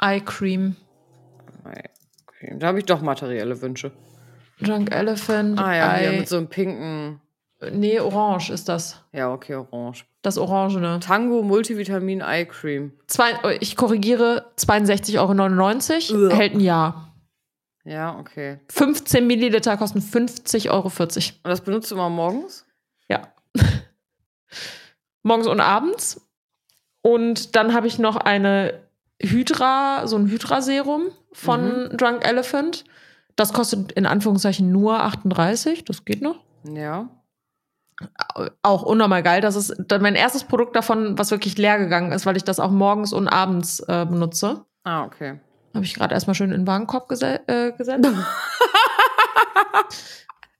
[0.00, 0.76] Eye Cream.
[1.64, 3.92] Okay, da habe ich doch materielle Wünsche.
[4.60, 5.58] Drunk Elephant.
[5.58, 6.18] Ah ja, hier Eye.
[6.18, 7.20] mit so einem pinken.
[7.72, 9.02] Nee, orange ist das.
[9.12, 10.04] Ja, okay, orange.
[10.22, 11.00] Das Orangene.
[11.00, 12.92] Tango Multivitamin Eye Cream.
[13.06, 16.34] Zwei, ich korrigiere, 62,99 Euro.
[16.34, 17.14] Hält ein Jahr.
[17.84, 18.60] Ja, okay.
[18.70, 20.84] 15 Milliliter kosten 50,40 Euro.
[20.84, 22.66] Und das benutzt du immer morgens?
[23.08, 23.32] Ja.
[25.22, 26.20] Morgens und abends.
[27.02, 28.82] Und dann habe ich noch eine
[29.20, 32.84] Hydra, so ein Hydra-Serum von Drunk Elephant.
[33.36, 35.84] Das kostet in Anführungszeichen nur 38.
[35.84, 36.40] Das geht noch.
[36.64, 37.08] Ja.
[38.62, 39.40] Auch unnormal geil.
[39.40, 42.70] Das ist mein erstes Produkt davon, was wirklich leer gegangen ist, weil ich das auch
[42.70, 44.64] morgens und abends äh, benutze.
[44.84, 45.40] Ah, okay.
[45.74, 48.08] Habe ich gerade erstmal schön in den Warenkorb gese äh, gesetzt.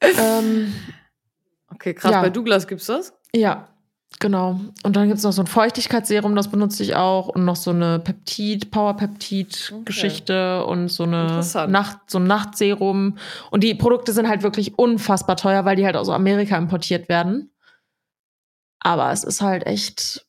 [0.00, 0.72] ähm,
[1.80, 2.12] Okay, krass.
[2.12, 2.20] Ja.
[2.20, 3.14] Bei Douglas gibt's das?
[3.34, 3.68] ja,
[4.18, 4.60] genau.
[4.82, 7.28] Und dann gibt's noch so ein Feuchtigkeitsserum, das benutze ich auch.
[7.28, 11.42] Und noch so eine Peptid, Power-Peptid-Geschichte und so eine.
[11.68, 13.18] Nacht, so ein Nachtserum.
[13.50, 17.50] Und die Produkte sind halt wirklich unfassbar teuer, weil die halt aus Amerika importiert werden.
[18.80, 20.26] Aber es ist halt echt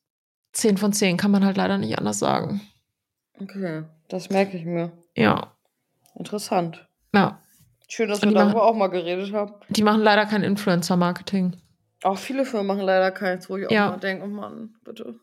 [0.54, 2.62] 10 von 10, kann man halt leider nicht anders sagen.
[3.40, 4.92] Okay, das merke ich mir.
[5.16, 5.54] Ja.
[6.16, 6.86] Interessant.
[7.16, 7.40] Ja.
[7.88, 9.54] Schön, dass wir die machen- darüber auch mal geredet haben.
[9.70, 11.56] Die machen leider kein Influencer-Marketing.
[12.04, 13.90] Auch viele Firmen machen leider keins, wo ich auch Ja.
[13.92, 15.16] mal denke, oh Mann, bitte.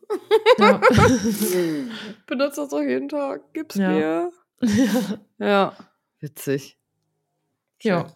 [0.57, 0.79] Ja.
[2.27, 3.41] Benutze das doch jeden Tag.
[3.53, 3.89] Gib's Ja.
[3.89, 4.31] mir.
[5.39, 5.73] Ja.
[6.19, 6.77] Witzig.
[7.81, 8.07] ja.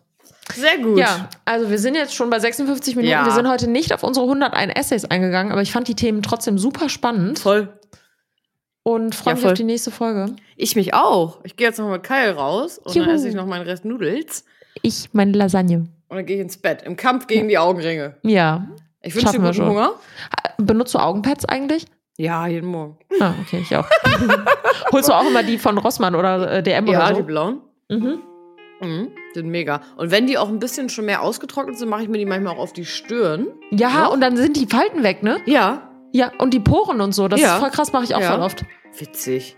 [0.55, 0.97] Sehr gut.
[0.97, 3.11] Ja, also wir sind jetzt schon bei 56 Minuten.
[3.11, 3.25] Ja.
[3.25, 6.57] Wir sind heute nicht auf unsere 101 Essays eingegangen, aber ich fand die Themen trotzdem
[6.57, 7.77] super spannend Voll.
[8.83, 9.51] und freue Ja, mich voll.
[9.53, 10.35] auf die nächste Folge.
[10.57, 11.39] Ich mich auch.
[11.43, 13.05] Ich gehe jetzt noch mit Kyle raus und Juhu.
[13.05, 14.43] dann esse ich noch meinen Rest Nudels
[14.81, 15.87] Ich meine Lasagne.
[16.13, 16.81] Und dann gehe ich ins Bett.
[16.83, 18.15] Im Kampf gegen die Augenringe.
[18.23, 18.67] Ja.
[19.01, 19.69] Ich wünsche dir guten schon.
[19.69, 19.93] Hunger.
[20.57, 21.85] Benutzt du Augenpads eigentlich?
[22.17, 22.97] Ja, jeden Morgen.
[23.19, 23.87] Ah, okay, ich auch.
[24.91, 27.23] Holst du auch immer die von Rossmann oder äh, DM Ja, oder die so?
[27.25, 27.61] blauen.
[27.89, 28.19] Mhm.
[28.81, 29.81] Mhm, sind mega.
[29.97, 32.53] Und wenn die auch ein bisschen schon mehr ausgetrocknet sind, mache ich mir die manchmal
[32.55, 33.47] auch auf die Stirn.
[33.71, 34.05] Ja, Ja.
[34.07, 35.37] und dann sind die Falten weg, ne?
[35.45, 35.89] Ja.
[36.11, 37.27] Ja, und die Poren und so.
[37.27, 37.55] Das Ja.
[37.55, 38.31] ist voll krass, mache ich auch Ja.
[38.33, 38.63] voll oft.
[38.97, 39.57] Witzig.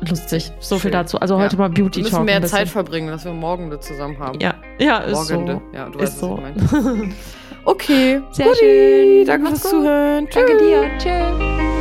[0.00, 0.52] Lustig.
[0.60, 0.92] So viel Schön.
[0.92, 1.18] dazu.
[1.18, 1.58] Also heute Ja.
[1.62, 2.12] mal Beauty Wir Talk.
[2.20, 2.42] müssen mehr.
[2.42, 4.38] Zeit verbringen, dass wir morgen das zusammen haben.
[4.40, 5.60] Ja, ja, ist Morgende.
[5.72, 5.76] so.
[5.76, 6.38] Ja, du Ist weißt, so.
[6.42, 7.12] was ich meine.
[7.66, 8.20] Okay.
[8.32, 8.58] Sehr Guti.
[8.58, 9.26] schön.
[9.26, 9.80] Danke Macht's fürs gut.
[9.82, 10.28] Zuhören.
[10.34, 10.68] Danke Tschüss.
[10.68, 10.98] dir.
[10.98, 11.73] Tschüss.